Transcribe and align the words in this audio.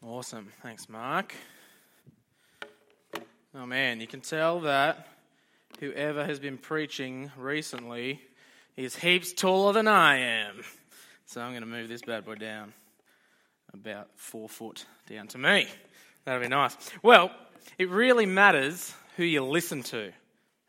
Awesome. 0.00 0.48
Thanks, 0.62 0.88
Mark. 0.88 1.34
Oh, 3.54 3.66
man, 3.66 4.00
you 4.00 4.06
can 4.06 4.20
tell 4.20 4.60
that 4.60 5.08
whoever 5.80 6.24
has 6.24 6.38
been 6.38 6.56
preaching 6.56 7.32
recently 7.36 8.20
is 8.76 8.94
heaps 8.94 9.32
taller 9.32 9.72
than 9.72 9.88
I 9.88 10.18
am. 10.18 10.62
So 11.26 11.40
I'm 11.40 11.50
going 11.50 11.62
to 11.62 11.68
move 11.68 11.88
this 11.88 12.02
bad 12.02 12.24
boy 12.24 12.36
down 12.36 12.72
about 13.74 14.08
four 14.14 14.48
foot 14.48 14.86
down 15.10 15.26
to 15.28 15.38
me. 15.38 15.66
That'll 16.24 16.40
be 16.40 16.48
nice. 16.48 16.76
Well, 17.02 17.30
it 17.76 17.90
really 17.90 18.24
matters 18.26 18.94
who 19.16 19.24
you 19.24 19.44
listen 19.44 19.82
to. 19.84 20.12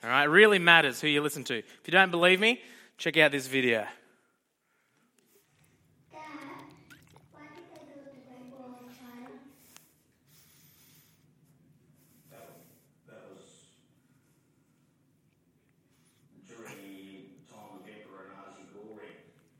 All 0.03 0.09
right, 0.09 0.23
it 0.23 0.29
really 0.29 0.59
matters 0.59 0.99
who 0.99 1.07
you 1.07 1.21
listen 1.21 1.43
to. 1.45 1.59
If 1.59 1.81
you 1.85 1.91
don't 1.91 2.11
believe 2.11 2.39
me, 2.39 2.61
check 2.97 3.15
out 3.17 3.31
this 3.31 3.47
video. 3.47 3.85
Dad, 6.11 6.19
why 7.31 7.41
did 7.55 7.63
they 7.73 7.81
build 7.85 8.05
the 8.05 8.11
Great 8.27 8.47
Wall 8.51 8.79
of 8.85 8.91
China? 8.97 9.29
That 12.31 12.43
was 13.29 13.43
during 16.47 16.75
the 17.35 17.53
time 17.53 17.75
of 17.75 17.87
Emperor 17.87 18.25
Nazi 18.35 18.63
Goring. 18.73 19.19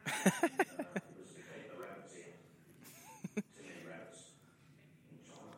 uh, 0.10 0.48
it 0.96 1.14
was 1.20 1.30
to 1.36 1.42
keep 1.44 1.68
the 1.68 1.76
rabbits 1.80 2.16
out. 2.16 2.36
Too 3.36 3.64
many 3.64 3.84
rabbits 3.88 4.24
in 5.12 5.18
China. 5.28 5.56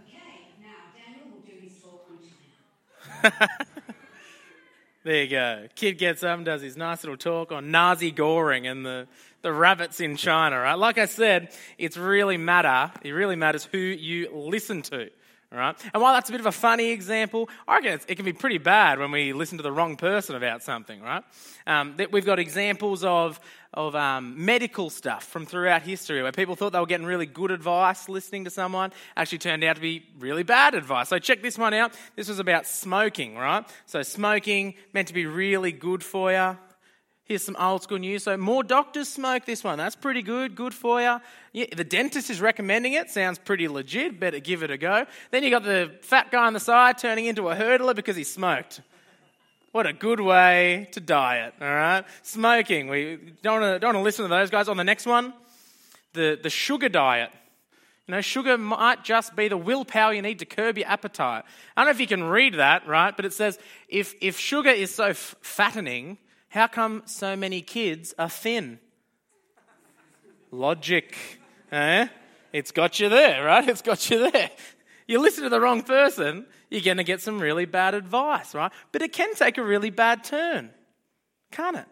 Okay, 0.00 0.56
now 0.62 0.80
Daniel 0.96 1.28
will 1.32 1.44
do 1.44 1.52
his 1.60 1.74
talk 1.82 2.08
on 2.10 2.16
China. 2.18 2.36
There 5.08 5.22
you 5.22 5.28
go. 5.30 5.68
Kid 5.74 5.96
gets 5.96 6.22
up 6.22 6.36
and 6.36 6.44
does 6.44 6.60
his 6.60 6.76
nice 6.76 7.02
little 7.02 7.16
talk 7.16 7.50
on 7.50 7.70
Nazi 7.70 8.10
goring 8.10 8.66
and 8.66 8.84
the, 8.84 9.06
the 9.40 9.50
rabbits 9.50 10.00
in 10.00 10.16
China, 10.16 10.58
right? 10.58 10.74
Like 10.74 10.98
I 10.98 11.06
said, 11.06 11.54
it's 11.78 11.96
really 11.96 12.36
matter. 12.36 12.92
It 13.02 13.12
really 13.12 13.34
matters 13.34 13.64
who 13.64 13.78
you 13.78 14.28
listen 14.34 14.82
to, 14.82 15.08
right? 15.50 15.74
And 15.94 16.02
while 16.02 16.12
that's 16.12 16.28
a 16.28 16.32
bit 16.32 16.40
of 16.40 16.46
a 16.46 16.52
funny 16.52 16.90
example, 16.90 17.48
I 17.66 17.76
reckon 17.76 18.00
it 18.06 18.14
can 18.16 18.24
be 18.26 18.34
pretty 18.34 18.58
bad 18.58 18.98
when 18.98 19.10
we 19.10 19.32
listen 19.32 19.56
to 19.56 19.62
the 19.62 19.72
wrong 19.72 19.96
person 19.96 20.36
about 20.36 20.62
something, 20.62 21.00
right? 21.00 21.24
Um, 21.66 21.96
we've 22.10 22.26
got 22.26 22.38
examples 22.38 23.02
of, 23.02 23.40
of 23.74 23.94
um, 23.94 24.44
medical 24.44 24.88
stuff 24.88 25.24
from 25.24 25.44
throughout 25.44 25.82
history 25.82 26.22
where 26.22 26.32
people 26.32 26.56
thought 26.56 26.72
they 26.72 26.80
were 26.80 26.86
getting 26.86 27.06
really 27.06 27.26
good 27.26 27.50
advice 27.50 28.08
listening 28.08 28.44
to 28.44 28.50
someone, 28.50 28.92
actually 29.16 29.38
turned 29.38 29.62
out 29.62 29.76
to 29.76 29.82
be 29.82 30.06
really 30.18 30.42
bad 30.42 30.74
advice. 30.74 31.08
So 31.08 31.18
check 31.18 31.42
this 31.42 31.58
one 31.58 31.74
out. 31.74 31.92
This 32.16 32.28
was 32.28 32.38
about 32.38 32.66
smoking, 32.66 33.36
right? 33.36 33.64
So 33.86 34.02
smoking 34.02 34.74
meant 34.92 35.08
to 35.08 35.14
be 35.14 35.26
really 35.26 35.72
good 35.72 36.02
for 36.02 36.32
you. 36.32 36.56
Here's 37.24 37.42
some 37.42 37.56
old 37.56 37.82
school 37.82 37.98
news. 37.98 38.22
So 38.22 38.38
more 38.38 38.64
doctors 38.64 39.06
smoke 39.06 39.44
this 39.44 39.62
one. 39.62 39.76
That's 39.76 39.94
pretty 39.94 40.22
good. 40.22 40.54
Good 40.54 40.72
for 40.72 41.02
you. 41.02 41.20
Yeah, 41.52 41.66
the 41.76 41.84
dentist 41.84 42.30
is 42.30 42.40
recommending 42.40 42.94
it. 42.94 43.10
Sounds 43.10 43.38
pretty 43.38 43.68
legit. 43.68 44.18
Better 44.18 44.40
give 44.40 44.62
it 44.62 44.70
a 44.70 44.78
go. 44.78 45.04
Then 45.30 45.42
you 45.42 45.50
got 45.50 45.62
the 45.62 45.92
fat 46.00 46.30
guy 46.30 46.46
on 46.46 46.54
the 46.54 46.60
side 46.60 46.96
turning 46.96 47.26
into 47.26 47.50
a 47.50 47.54
hurdler 47.54 47.94
because 47.94 48.16
he 48.16 48.24
smoked. 48.24 48.80
What 49.78 49.86
a 49.86 49.92
good 49.92 50.18
way 50.18 50.88
to 50.90 50.98
diet, 50.98 51.54
all 51.60 51.68
right? 51.68 52.04
Smoking. 52.24 52.88
We 52.88 53.16
don't 53.42 53.60
want 53.60 53.80
to, 53.80 54.00
listen 54.00 54.24
to 54.24 54.28
those 54.28 54.50
guys. 54.50 54.66
On 54.66 54.76
the 54.76 54.82
next 54.82 55.06
one, 55.06 55.32
the, 56.14 56.36
the 56.42 56.50
sugar 56.50 56.88
diet. 56.88 57.30
You 58.08 58.16
know, 58.16 58.20
sugar 58.20 58.58
might 58.58 59.04
just 59.04 59.36
be 59.36 59.46
the 59.46 59.56
willpower 59.56 60.12
you 60.12 60.20
need 60.20 60.40
to 60.40 60.46
curb 60.46 60.78
your 60.78 60.88
appetite. 60.88 61.44
I 61.76 61.80
don't 61.80 61.86
know 61.86 61.90
if 61.92 62.00
you 62.00 62.08
can 62.08 62.24
read 62.24 62.54
that, 62.54 62.88
right? 62.88 63.14
But 63.14 63.24
it 63.24 63.32
says 63.32 63.60
if, 63.88 64.16
if 64.20 64.36
sugar 64.36 64.70
is 64.70 64.92
so 64.92 65.04
f- 65.04 65.36
fattening, 65.42 66.18
how 66.48 66.66
come 66.66 67.04
so 67.04 67.36
many 67.36 67.60
kids 67.62 68.12
are 68.18 68.28
thin? 68.28 68.80
Logic, 70.50 71.14
eh? 71.70 72.08
It's 72.52 72.72
got 72.72 72.98
you 72.98 73.08
there, 73.08 73.44
right? 73.44 73.68
It's 73.68 73.82
got 73.82 74.10
you 74.10 74.28
there. 74.28 74.50
You 75.08 75.20
listen 75.20 75.42
to 75.44 75.50
the 75.50 75.60
wrong 75.60 75.82
person, 75.82 76.46
you're 76.70 76.82
going 76.82 76.98
to 76.98 77.04
get 77.04 77.22
some 77.22 77.40
really 77.40 77.64
bad 77.64 77.94
advice, 77.94 78.54
right? 78.54 78.70
But 78.92 79.02
it 79.02 79.12
can 79.12 79.34
take 79.34 79.56
a 79.56 79.62
really 79.64 79.90
bad 79.90 80.22
turn, 80.22 80.70
can't 81.50 81.78
it? 81.78 81.86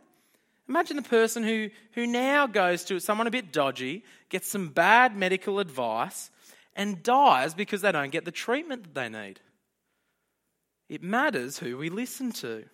Imagine 0.69 0.97
the 0.97 1.03
person 1.03 1.43
who, 1.43 1.71
who 1.93 2.07
now 2.07 2.47
goes 2.47 2.85
to 2.85 3.01
someone 3.01 3.27
a 3.27 3.31
bit 3.31 3.53
dodgy, 3.53 4.05
gets 4.29 4.49
some 4.49 4.69
bad 4.69 5.17
medical 5.17 5.61
advice, 5.61 6.31
and 6.75 7.03
dies 7.03 7.55
because 7.55 7.81
they 7.81 7.91
don't 7.91 8.13
get 8.13 8.27
the 8.27 8.31
treatment 8.31 8.83
that 8.83 8.95
they 8.95 9.09
need. 9.09 9.41
It 10.89 11.03
matters 11.03 11.59
who 11.59 11.79
we 11.79 11.89
listen 11.89 12.33
to. 12.33 12.65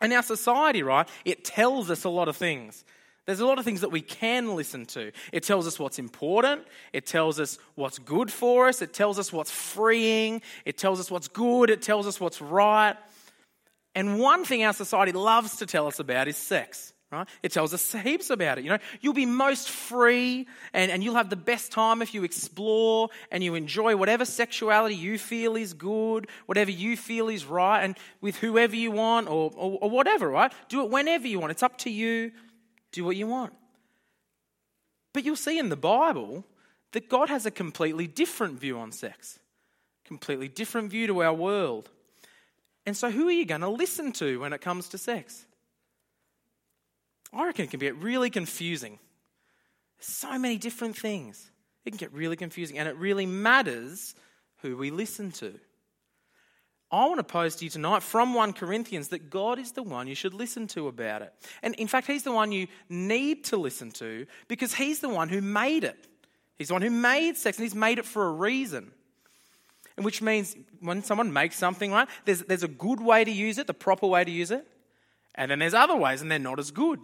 And 0.00 0.12
our 0.12 0.22
society, 0.22 0.82
right, 0.82 1.08
it 1.24 1.44
tells 1.44 1.90
us 1.90 2.04
a 2.04 2.08
lot 2.08 2.28
of 2.28 2.36
things. 2.36 2.84
There's 3.26 3.40
a 3.40 3.46
lot 3.46 3.58
of 3.58 3.64
things 3.64 3.82
that 3.82 3.92
we 3.92 4.00
can 4.00 4.56
listen 4.56 4.84
to. 4.86 5.12
It 5.32 5.44
tells 5.44 5.66
us 5.66 5.78
what's 5.78 5.98
important. 5.98 6.62
It 6.92 7.06
tells 7.06 7.38
us 7.38 7.58
what's 7.76 7.98
good 7.98 8.32
for 8.32 8.66
us. 8.66 8.82
It 8.82 8.92
tells 8.92 9.18
us 9.18 9.32
what's 9.32 9.50
freeing. 9.50 10.42
It 10.64 10.76
tells 10.76 10.98
us 10.98 11.10
what's 11.10 11.28
good. 11.28 11.70
It 11.70 11.82
tells 11.82 12.06
us 12.06 12.20
what's 12.20 12.40
right. 12.40 12.96
And 13.94 14.18
one 14.18 14.44
thing 14.44 14.64
our 14.64 14.72
society 14.72 15.12
loves 15.12 15.56
to 15.58 15.66
tell 15.66 15.86
us 15.86 16.00
about 16.00 16.26
is 16.26 16.36
sex. 16.36 16.92
Right? 17.12 17.28
It 17.42 17.52
tells 17.52 17.74
us 17.74 17.92
heaps 17.92 18.30
about 18.30 18.56
it. 18.56 18.64
You 18.64 18.70
know, 18.70 18.78
you'll 19.02 19.12
be 19.12 19.26
most 19.26 19.68
free 19.68 20.48
and, 20.72 20.90
and 20.90 21.04
you'll 21.04 21.16
have 21.16 21.28
the 21.28 21.36
best 21.36 21.70
time 21.70 22.00
if 22.00 22.14
you 22.14 22.24
explore 22.24 23.10
and 23.30 23.44
you 23.44 23.54
enjoy 23.54 23.96
whatever 23.96 24.24
sexuality 24.24 24.94
you 24.94 25.18
feel 25.18 25.54
is 25.54 25.74
good, 25.74 26.26
whatever 26.46 26.70
you 26.70 26.96
feel 26.96 27.28
is 27.28 27.44
right, 27.44 27.82
and 27.82 27.98
with 28.22 28.36
whoever 28.36 28.74
you 28.74 28.90
want 28.90 29.28
or, 29.28 29.52
or, 29.54 29.78
or 29.82 29.90
whatever, 29.90 30.30
right? 30.30 30.52
Do 30.70 30.82
it 30.84 30.90
whenever 30.90 31.28
you 31.28 31.38
want. 31.38 31.50
It's 31.50 31.62
up 31.62 31.76
to 31.78 31.90
you. 31.90 32.32
Do 32.92 33.04
what 33.04 33.16
you 33.16 33.26
want. 33.26 33.54
But 35.12 35.24
you'll 35.24 35.36
see 35.36 35.58
in 35.58 35.68
the 35.68 35.76
Bible 35.76 36.44
that 36.92 37.08
God 37.08 37.28
has 37.28 37.46
a 37.46 37.50
completely 37.50 38.06
different 38.06 38.58
view 38.58 38.78
on 38.78 38.92
sex, 38.92 39.38
completely 40.04 40.48
different 40.48 40.90
view 40.90 41.06
to 41.08 41.22
our 41.22 41.34
world. 41.34 41.90
And 42.86 42.96
so, 42.96 43.10
who 43.10 43.28
are 43.28 43.32
you 43.32 43.44
going 43.46 43.60
to 43.60 43.68
listen 43.68 44.12
to 44.12 44.40
when 44.40 44.52
it 44.52 44.60
comes 44.60 44.88
to 44.90 44.98
sex? 44.98 45.46
I 47.32 47.46
reckon 47.46 47.64
it 47.64 47.70
can 47.70 47.80
get 47.80 47.96
really 47.96 48.28
confusing. 48.28 48.98
So 50.00 50.38
many 50.38 50.58
different 50.58 50.96
things. 50.96 51.50
It 51.84 51.90
can 51.90 51.96
get 51.96 52.12
really 52.12 52.36
confusing, 52.36 52.78
and 52.78 52.88
it 52.88 52.96
really 52.96 53.26
matters 53.26 54.14
who 54.58 54.76
we 54.76 54.90
listen 54.90 55.30
to. 55.32 55.58
I 56.92 57.06
want 57.06 57.16
to 57.16 57.24
pose 57.24 57.56
to 57.56 57.64
you 57.64 57.70
tonight 57.70 58.02
from 58.02 58.34
1 58.34 58.52
Corinthians 58.52 59.08
that 59.08 59.30
God 59.30 59.58
is 59.58 59.72
the 59.72 59.82
one 59.82 60.06
you 60.06 60.14
should 60.14 60.34
listen 60.34 60.66
to 60.68 60.88
about 60.88 61.22
it. 61.22 61.32
And 61.62 61.74
in 61.76 61.88
fact, 61.88 62.06
He's 62.06 62.22
the 62.22 62.32
one 62.32 62.52
you 62.52 62.66
need 62.90 63.44
to 63.44 63.56
listen 63.56 63.90
to 63.92 64.26
because 64.46 64.74
He's 64.74 65.00
the 65.00 65.08
one 65.08 65.30
who 65.30 65.40
made 65.40 65.84
it. 65.84 66.06
He's 66.58 66.68
the 66.68 66.74
one 66.74 66.82
who 66.82 66.90
made 66.90 67.38
sex, 67.38 67.56
and 67.56 67.64
He's 67.64 67.74
made 67.74 67.98
it 67.98 68.04
for 68.04 68.28
a 68.28 68.30
reason. 68.30 68.92
And 69.96 70.04
which 70.04 70.20
means 70.20 70.54
when 70.80 71.02
someone 71.02 71.32
makes 71.32 71.56
something, 71.56 71.92
right, 71.92 72.08
there's, 72.26 72.42
there's 72.42 72.62
a 72.62 72.68
good 72.68 73.00
way 73.00 73.24
to 73.24 73.30
use 73.30 73.56
it, 73.56 73.66
the 73.66 73.74
proper 73.74 74.06
way 74.06 74.22
to 74.22 74.30
use 74.30 74.50
it, 74.50 74.66
and 75.34 75.50
then 75.50 75.60
there's 75.60 75.74
other 75.74 75.96
ways, 75.96 76.20
and 76.20 76.30
they're 76.30 76.38
not 76.38 76.58
as 76.58 76.70
good. 76.70 77.00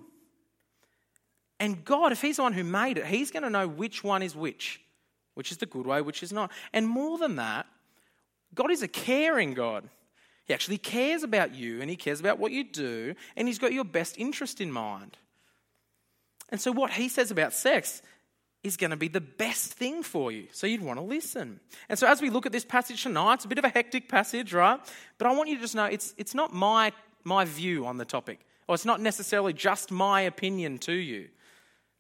And 1.58 1.82
God, 1.82 2.12
if 2.12 2.20
He's 2.20 2.36
the 2.36 2.42
one 2.42 2.52
who 2.52 2.62
made 2.62 2.98
it, 2.98 3.06
He's 3.06 3.30
going 3.30 3.42
to 3.42 3.50
know 3.50 3.66
which 3.66 4.04
one 4.04 4.22
is 4.22 4.36
which, 4.36 4.82
which 5.32 5.50
is 5.50 5.56
the 5.56 5.66
good 5.66 5.86
way, 5.86 6.02
which 6.02 6.22
is 6.22 6.30
not. 6.30 6.52
And 6.74 6.86
more 6.86 7.16
than 7.16 7.36
that, 7.36 7.66
God 8.54 8.70
is 8.70 8.82
a 8.82 8.88
caring 8.88 9.54
God. 9.54 9.88
He 10.44 10.54
actually 10.54 10.78
cares 10.78 11.22
about 11.22 11.54
you 11.54 11.80
and 11.80 11.90
He 11.90 11.96
cares 11.96 12.20
about 12.20 12.38
what 12.38 12.52
you 12.52 12.64
do, 12.64 13.14
and 13.36 13.46
He's 13.46 13.58
got 13.58 13.72
your 13.72 13.84
best 13.84 14.18
interest 14.18 14.60
in 14.60 14.72
mind. 14.72 15.16
And 16.48 16.60
so, 16.60 16.72
what 16.72 16.92
He 16.92 17.08
says 17.08 17.30
about 17.30 17.52
sex 17.52 18.02
is 18.64 18.76
going 18.76 18.90
to 18.90 18.96
be 18.96 19.08
the 19.08 19.20
best 19.20 19.74
thing 19.74 20.02
for 20.02 20.32
you. 20.32 20.48
So, 20.52 20.66
you'd 20.66 20.80
want 20.80 20.98
to 20.98 21.04
listen. 21.04 21.60
And 21.88 21.98
so, 21.98 22.06
as 22.06 22.22
we 22.22 22.30
look 22.30 22.46
at 22.46 22.52
this 22.52 22.64
passage 22.64 23.02
tonight, 23.02 23.34
it's 23.34 23.44
a 23.44 23.48
bit 23.48 23.58
of 23.58 23.64
a 23.64 23.68
hectic 23.68 24.08
passage, 24.08 24.54
right? 24.54 24.80
But 25.18 25.26
I 25.26 25.34
want 25.34 25.50
you 25.50 25.56
to 25.56 25.60
just 25.60 25.74
know 25.74 25.84
it's, 25.84 26.14
it's 26.16 26.34
not 26.34 26.54
my, 26.54 26.92
my 27.24 27.44
view 27.44 27.84
on 27.84 27.98
the 27.98 28.06
topic, 28.06 28.40
or 28.66 28.74
it's 28.74 28.86
not 28.86 29.02
necessarily 29.02 29.52
just 29.52 29.90
my 29.90 30.22
opinion 30.22 30.78
to 30.78 30.92
you. 30.92 31.28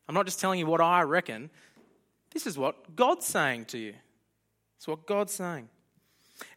I'm 0.08 0.14
not 0.14 0.24
just 0.24 0.40
telling 0.40 0.58
you 0.58 0.66
what 0.66 0.80
I 0.80 1.02
reckon. 1.02 1.50
This 2.32 2.46
is 2.46 2.56
what 2.56 2.96
God's 2.96 3.26
saying 3.26 3.66
to 3.66 3.78
you. 3.78 3.94
It's 4.78 4.88
what 4.88 5.06
God's 5.06 5.34
saying. 5.34 5.68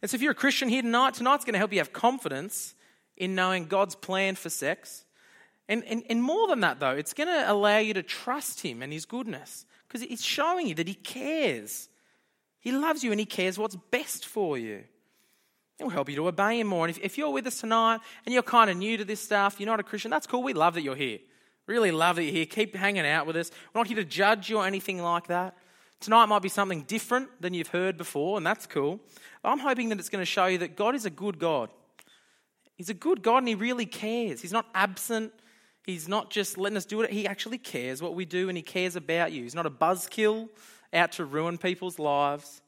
And 0.00 0.10
so, 0.10 0.14
if 0.14 0.22
you're 0.22 0.32
a 0.32 0.36
Christian 0.36 0.68
here 0.68 0.82
tonight, 0.82 1.14
tonight's 1.14 1.44
going 1.44 1.54
to 1.54 1.58
help 1.58 1.72
you 1.72 1.78
have 1.78 1.92
confidence 1.92 2.74
in 3.16 3.34
knowing 3.34 3.66
God's 3.66 3.94
plan 3.94 4.34
for 4.34 4.50
sex. 4.50 5.04
And, 5.68 5.84
and, 5.84 6.02
and 6.08 6.22
more 6.22 6.48
than 6.48 6.60
that, 6.60 6.80
though, 6.80 6.90
it's 6.90 7.14
going 7.14 7.28
to 7.28 7.50
allow 7.50 7.78
you 7.78 7.94
to 7.94 8.02
trust 8.02 8.60
Him 8.60 8.82
and 8.82 8.92
His 8.92 9.06
goodness 9.06 9.66
because 9.86 10.02
it's 10.02 10.24
showing 10.24 10.66
you 10.66 10.74
that 10.76 10.88
He 10.88 10.94
cares. 10.94 11.88
He 12.60 12.72
loves 12.72 13.02
you 13.02 13.10
and 13.10 13.20
He 13.20 13.26
cares 13.26 13.58
what's 13.58 13.76
best 13.76 14.26
for 14.26 14.58
you. 14.58 14.84
It 15.78 15.84
will 15.84 15.90
help 15.90 16.08
you 16.08 16.16
to 16.16 16.28
obey 16.28 16.60
Him 16.60 16.68
more. 16.68 16.86
And 16.86 16.96
if, 16.96 17.02
if 17.02 17.18
you're 17.18 17.30
with 17.30 17.46
us 17.46 17.60
tonight 17.60 18.00
and 18.24 18.32
you're 18.32 18.42
kind 18.42 18.70
of 18.70 18.76
new 18.76 18.96
to 18.96 19.04
this 19.04 19.20
stuff, 19.20 19.58
you're 19.58 19.66
not 19.66 19.80
a 19.80 19.84
Christian, 19.84 20.10
that's 20.10 20.26
cool. 20.26 20.42
We 20.42 20.52
love 20.52 20.74
that 20.74 20.82
you're 20.82 20.96
here. 20.96 21.18
Really 21.66 21.92
love 21.92 22.16
that 22.16 22.24
you're 22.24 22.32
here. 22.32 22.46
Keep 22.46 22.74
hanging 22.74 23.06
out 23.06 23.26
with 23.26 23.36
us. 23.36 23.50
We're 23.72 23.80
not 23.80 23.86
here 23.86 23.96
to 23.96 24.04
judge 24.04 24.50
you 24.50 24.58
or 24.58 24.66
anything 24.66 25.00
like 25.00 25.28
that. 25.28 25.56
Tonight 26.02 26.26
might 26.26 26.42
be 26.42 26.48
something 26.48 26.82
different 26.82 27.28
than 27.40 27.54
you've 27.54 27.68
heard 27.68 27.96
before, 27.96 28.36
and 28.36 28.44
that's 28.44 28.66
cool. 28.66 28.98
I'm 29.44 29.60
hoping 29.60 29.88
that 29.90 30.00
it's 30.00 30.08
going 30.08 30.20
to 30.20 30.26
show 30.26 30.46
you 30.46 30.58
that 30.58 30.76
God 30.76 30.96
is 30.96 31.06
a 31.06 31.10
good 31.10 31.38
God. 31.38 31.70
He's 32.74 32.90
a 32.90 32.94
good 32.94 33.22
God 33.22 33.38
and 33.38 33.48
He 33.48 33.54
really 33.54 33.86
cares. 33.86 34.42
He's 34.42 34.52
not 34.52 34.66
absent, 34.74 35.32
He's 35.86 36.08
not 36.08 36.28
just 36.28 36.58
letting 36.58 36.76
us 36.76 36.84
do 36.84 37.02
it, 37.02 37.10
He 37.10 37.24
actually 37.24 37.58
cares 37.58 38.02
what 38.02 38.16
we 38.16 38.24
do 38.24 38.48
and 38.48 38.58
He 38.58 38.62
cares 38.62 38.96
about 38.96 39.30
you. 39.30 39.44
He's 39.44 39.54
not 39.54 39.64
a 39.64 39.70
buzzkill 39.70 40.48
out 40.92 41.12
to 41.12 41.24
ruin 41.24 41.56
people's 41.56 42.00
lives, 42.00 42.62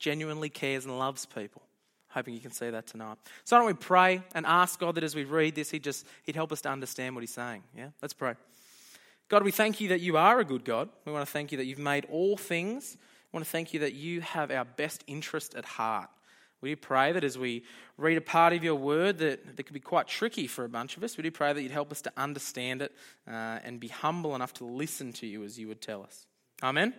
genuinely 0.00 0.48
cares 0.48 0.84
and 0.84 0.98
loves 0.98 1.24
people. 1.24 1.62
Hoping 2.08 2.34
you 2.34 2.40
can 2.40 2.50
see 2.50 2.68
that 2.68 2.88
tonight. 2.88 3.16
So, 3.44 3.54
why 3.54 3.60
don't 3.60 3.68
we 3.68 3.74
pray 3.74 4.22
and 4.34 4.44
ask 4.44 4.80
God 4.80 4.96
that 4.96 5.04
as 5.04 5.14
we 5.14 5.22
read 5.22 5.54
this, 5.54 5.70
He'd 5.70 5.84
just 5.84 6.04
He'd 6.24 6.34
help 6.34 6.50
us 6.50 6.62
to 6.62 6.68
understand 6.68 7.14
what 7.14 7.20
He's 7.20 7.32
saying. 7.32 7.62
Yeah? 7.76 7.90
Let's 8.02 8.12
pray. 8.12 8.34
God, 9.32 9.44
we 9.44 9.50
thank 9.50 9.80
you 9.80 9.88
that 9.88 10.02
you 10.02 10.18
are 10.18 10.40
a 10.40 10.44
good 10.44 10.62
God. 10.62 10.90
We 11.06 11.12
want 11.12 11.26
to 11.26 11.32
thank 11.32 11.52
you 11.52 11.56
that 11.56 11.64
you've 11.64 11.78
made 11.78 12.06
all 12.10 12.36
things. 12.36 12.98
We 13.32 13.38
want 13.38 13.46
to 13.46 13.50
thank 13.50 13.72
you 13.72 13.80
that 13.80 13.94
you 13.94 14.20
have 14.20 14.50
our 14.50 14.66
best 14.66 15.04
interest 15.06 15.54
at 15.54 15.64
heart. 15.64 16.10
We 16.60 16.74
pray 16.74 17.12
that 17.12 17.24
as 17.24 17.38
we 17.38 17.64
read 17.96 18.18
a 18.18 18.20
part 18.20 18.52
of 18.52 18.62
your 18.62 18.74
word 18.74 19.16
that, 19.20 19.56
that 19.56 19.62
could 19.62 19.72
be 19.72 19.80
quite 19.80 20.06
tricky 20.06 20.46
for 20.46 20.66
a 20.66 20.68
bunch 20.68 20.98
of 20.98 21.02
us, 21.02 21.16
we 21.16 21.22
do 21.22 21.30
pray 21.30 21.54
that 21.54 21.62
you'd 21.62 21.72
help 21.72 21.90
us 21.90 22.02
to 22.02 22.12
understand 22.14 22.82
it 22.82 22.92
uh, 23.26 23.58
and 23.64 23.80
be 23.80 23.88
humble 23.88 24.34
enough 24.34 24.52
to 24.52 24.66
listen 24.66 25.14
to 25.14 25.26
you 25.26 25.44
as 25.44 25.58
you 25.58 25.66
would 25.66 25.80
tell 25.80 26.02
us. 26.02 26.26
Amen? 26.62 26.92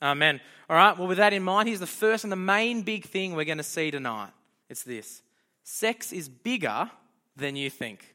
Amen. 0.00 0.40
All 0.70 0.76
right, 0.76 0.96
well, 0.96 1.08
with 1.08 1.18
that 1.18 1.34
in 1.34 1.42
mind, 1.42 1.68
here's 1.68 1.80
the 1.80 1.86
first 1.86 2.24
and 2.24 2.32
the 2.32 2.36
main 2.36 2.80
big 2.80 3.04
thing 3.04 3.34
we're 3.34 3.44
going 3.44 3.58
to 3.58 3.64
see 3.64 3.90
tonight. 3.90 4.30
It's 4.70 4.82
this 4.82 5.20
sex 5.62 6.10
is 6.10 6.26
bigger 6.26 6.90
than 7.36 7.54
you 7.54 7.68
think. 7.68 8.14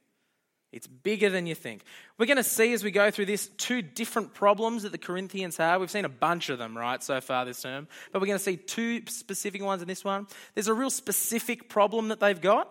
It's 0.75 0.87
bigger 0.87 1.29
than 1.29 1.47
you 1.47 1.55
think. 1.55 1.85
We're 2.17 2.25
going 2.25 2.35
to 2.35 2.43
see 2.43 2.73
as 2.73 2.83
we 2.83 2.91
go 2.91 3.09
through 3.09 3.27
this 3.27 3.47
two 3.47 3.81
different 3.81 4.33
problems 4.33 4.83
that 4.83 4.91
the 4.91 4.97
Corinthians 4.97 5.55
have. 5.55 5.79
We've 5.79 5.89
seen 5.89 6.03
a 6.03 6.09
bunch 6.09 6.49
of 6.49 6.59
them, 6.59 6.77
right, 6.77 7.01
so 7.01 7.21
far 7.21 7.45
this 7.45 7.61
term, 7.61 7.87
but 8.11 8.21
we're 8.21 8.27
going 8.27 8.37
to 8.37 8.43
see 8.43 8.57
two 8.57 9.01
specific 9.07 9.63
ones 9.63 9.81
in 9.81 9.87
this 9.87 10.03
one. 10.03 10.27
There's 10.53 10.67
a 10.67 10.73
real 10.73 10.89
specific 10.89 11.69
problem 11.69 12.09
that 12.09 12.19
they've 12.19 12.41
got, 12.41 12.69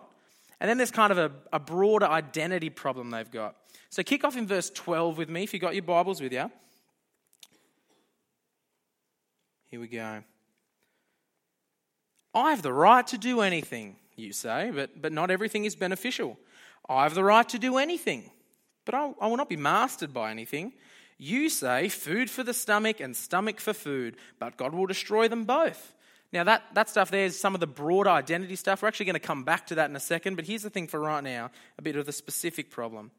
and 0.59 0.69
then 0.69 0.77
there's 0.77 0.91
kind 0.91 1.11
of 1.11 1.17
a, 1.17 1.31
a 1.51 1.59
broader 1.59 2.05
identity 2.05 2.69
problem 2.69 3.09
they've 3.09 3.31
got. 3.31 3.55
So 3.89 4.03
kick 4.03 4.23
off 4.23 4.37
in 4.37 4.45
verse 4.45 4.69
12 4.69 5.17
with 5.17 5.29
me 5.29 5.41
if 5.41 5.51
you've 5.51 5.61
got 5.61 5.73
your 5.73 5.81
Bibles 5.81 6.21
with 6.21 6.31
you. 6.31 6.51
Here 9.71 9.79
we 9.79 9.87
go. 9.87 10.21
I 12.35 12.51
have 12.51 12.61
the 12.61 12.71
right 12.71 13.07
to 13.07 13.17
do 13.17 13.41
anything, 13.41 13.95
you 14.15 14.31
say, 14.31 14.71
but, 14.75 15.01
but 15.01 15.11
not 15.11 15.31
everything 15.31 15.65
is 15.65 15.75
beneficial. 15.75 16.37
I 16.87 17.03
have 17.03 17.15
the 17.15 17.23
right 17.23 17.47
to 17.49 17.59
do 17.59 17.77
anything, 17.77 18.29
but 18.85 18.95
I, 18.95 19.11
I 19.19 19.27
will 19.27 19.37
not 19.37 19.49
be 19.49 19.57
mastered 19.57 20.13
by 20.13 20.31
anything. 20.31 20.73
You 21.17 21.49
say 21.49 21.89
food 21.89 22.29
for 22.29 22.43
the 22.43 22.53
stomach 22.53 22.99
and 22.99 23.15
stomach 23.15 23.59
for 23.59 23.73
food, 23.73 24.17
but 24.39 24.57
God 24.57 24.73
will 24.73 24.85
destroy 24.85 25.27
them 25.27 25.45
both. 25.45 25.93
Now, 26.33 26.43
that, 26.43 26.63
that 26.73 26.89
stuff 26.89 27.11
there 27.11 27.25
is 27.25 27.39
some 27.39 27.53
of 27.53 27.61
the 27.61 27.67
broad 27.67 28.07
identity 28.07 28.57
stuff. 28.57 28.81
We're 28.81 28.89
actually 28.89 29.05
going 29.05 29.13
to 29.13 29.19
come 29.19 29.43
back 29.43 29.67
to 29.67 29.75
that 29.75 29.89
in 29.89 29.95
a 29.95 30.01
second, 30.01 30.35
but 30.35 30.45
here's 30.45 30.63
the 30.63 30.69
thing 30.69 30.87
for 30.87 30.99
right 30.99 31.23
now 31.23 31.51
a 31.77 31.81
bit 31.81 31.95
of 31.95 32.05
the 32.05 32.11
specific 32.11 32.71
problem. 32.71 33.11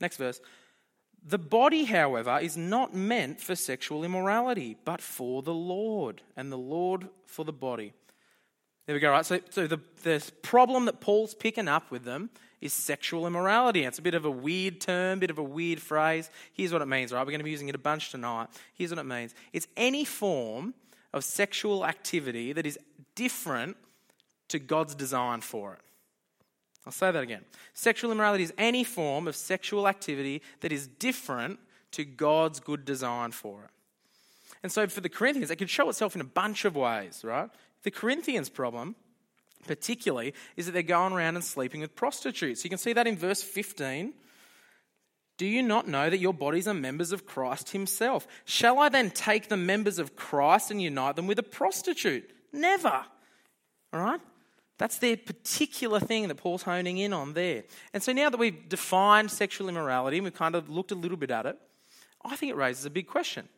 Next 0.00 0.16
verse. 0.16 0.40
The 1.26 1.38
body, 1.38 1.84
however, 1.84 2.38
is 2.40 2.56
not 2.56 2.94
meant 2.94 3.40
for 3.40 3.54
sexual 3.54 4.04
immorality, 4.04 4.76
but 4.84 5.02
for 5.02 5.42
the 5.42 5.52
Lord, 5.52 6.22
and 6.36 6.50
the 6.50 6.56
Lord 6.56 7.08
for 7.26 7.44
the 7.44 7.52
body. 7.52 7.92
There 8.90 8.96
we 8.96 9.00
go, 9.00 9.12
right? 9.12 9.24
So, 9.24 9.38
so 9.50 9.68
the, 9.68 9.78
the 10.02 10.20
problem 10.42 10.86
that 10.86 11.00
Paul's 11.00 11.32
picking 11.32 11.68
up 11.68 11.92
with 11.92 12.02
them 12.02 12.28
is 12.60 12.72
sexual 12.72 13.24
immorality. 13.24 13.84
It's 13.84 14.00
a 14.00 14.02
bit 14.02 14.14
of 14.14 14.24
a 14.24 14.30
weird 14.32 14.80
term, 14.80 15.20
bit 15.20 15.30
of 15.30 15.38
a 15.38 15.44
weird 15.44 15.80
phrase. 15.80 16.28
Here's 16.54 16.72
what 16.72 16.82
it 16.82 16.86
means, 16.86 17.12
right? 17.12 17.20
We're 17.20 17.30
going 17.30 17.38
to 17.38 17.44
be 17.44 17.52
using 17.52 17.68
it 17.68 17.76
a 17.76 17.78
bunch 17.78 18.10
tonight. 18.10 18.48
Here's 18.74 18.90
what 18.90 18.98
it 18.98 19.06
means 19.06 19.32
it's 19.52 19.68
any 19.76 20.04
form 20.04 20.74
of 21.12 21.22
sexual 21.22 21.86
activity 21.86 22.52
that 22.52 22.66
is 22.66 22.80
different 23.14 23.76
to 24.48 24.58
God's 24.58 24.96
design 24.96 25.40
for 25.40 25.74
it. 25.74 25.80
I'll 26.84 26.92
say 26.92 27.12
that 27.12 27.22
again. 27.22 27.44
Sexual 27.74 28.10
immorality 28.10 28.42
is 28.42 28.52
any 28.58 28.82
form 28.82 29.28
of 29.28 29.36
sexual 29.36 29.86
activity 29.86 30.42
that 30.62 30.72
is 30.72 30.88
different 30.88 31.60
to 31.92 32.04
God's 32.04 32.58
good 32.58 32.84
design 32.84 33.30
for 33.30 33.62
it. 33.62 33.70
And 34.64 34.72
so 34.72 34.88
for 34.88 35.00
the 35.00 35.08
Corinthians, 35.08 35.52
it 35.52 35.56
could 35.56 35.70
show 35.70 35.88
itself 35.88 36.16
in 36.16 36.20
a 36.20 36.24
bunch 36.24 36.64
of 36.64 36.74
ways, 36.74 37.22
right? 37.22 37.50
The 37.82 37.90
Corinthians' 37.90 38.48
problem 38.48 38.94
particularly, 39.66 40.34
is 40.56 40.66
that 40.66 40.72
they're 40.72 40.82
going 40.82 41.12
around 41.12 41.36
and 41.36 41.44
sleeping 41.44 41.80
with 41.80 41.94
prostitutes. 41.94 42.64
You 42.64 42.70
can 42.70 42.78
see 42.78 42.92
that 42.92 43.06
in 43.06 43.16
verse 43.16 43.42
15. 43.42 44.14
Do 45.36 45.46
you 45.46 45.62
not 45.62 45.88
know 45.88 46.10
that 46.10 46.18
your 46.18 46.34
bodies 46.34 46.68
are 46.68 46.74
members 46.74 47.12
of 47.12 47.24
Christ 47.24 47.70
Himself? 47.70 48.26
Shall 48.44 48.78
I 48.78 48.88
then 48.88 49.10
take 49.10 49.48
the 49.48 49.56
members 49.56 49.98
of 49.98 50.16
Christ 50.16 50.70
and 50.70 50.82
unite 50.82 51.16
them 51.16 51.26
with 51.26 51.38
a 51.38 51.42
prostitute? 51.42 52.30
Never. 52.52 53.04
All 53.92 54.00
right? 54.00 54.20
That's 54.76 54.98
their 54.98 55.16
particular 55.16 56.00
thing 56.00 56.28
that 56.28 56.36
Paul's 56.36 56.62
honing 56.62 56.98
in 56.98 57.12
on 57.12 57.34
there. 57.34 57.64
And 57.92 58.02
so 58.02 58.12
now 58.12 58.30
that 58.30 58.38
we've 58.38 58.68
defined 58.68 59.30
sexual 59.30 59.68
immorality 59.68 60.18
and 60.18 60.24
we've 60.24 60.34
kind 60.34 60.54
of 60.54 60.70
looked 60.70 60.90
a 60.90 60.94
little 60.94 61.18
bit 61.18 61.30
at 61.30 61.46
it, 61.46 61.56
I 62.24 62.36
think 62.36 62.50
it 62.50 62.56
raises 62.56 62.84
a 62.84 62.90
big 62.90 63.06
question. 63.06 63.48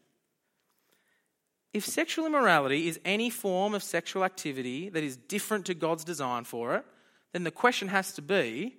If 1.72 1.86
sexual 1.86 2.26
immorality 2.26 2.88
is 2.88 3.00
any 3.04 3.30
form 3.30 3.74
of 3.74 3.82
sexual 3.82 4.24
activity 4.24 4.90
that 4.90 5.02
is 5.02 5.16
different 5.16 5.66
to 5.66 5.74
God's 5.74 6.04
design 6.04 6.44
for 6.44 6.74
it, 6.74 6.84
then 7.32 7.44
the 7.44 7.50
question 7.50 7.88
has 7.88 8.12
to 8.14 8.22
be 8.22 8.76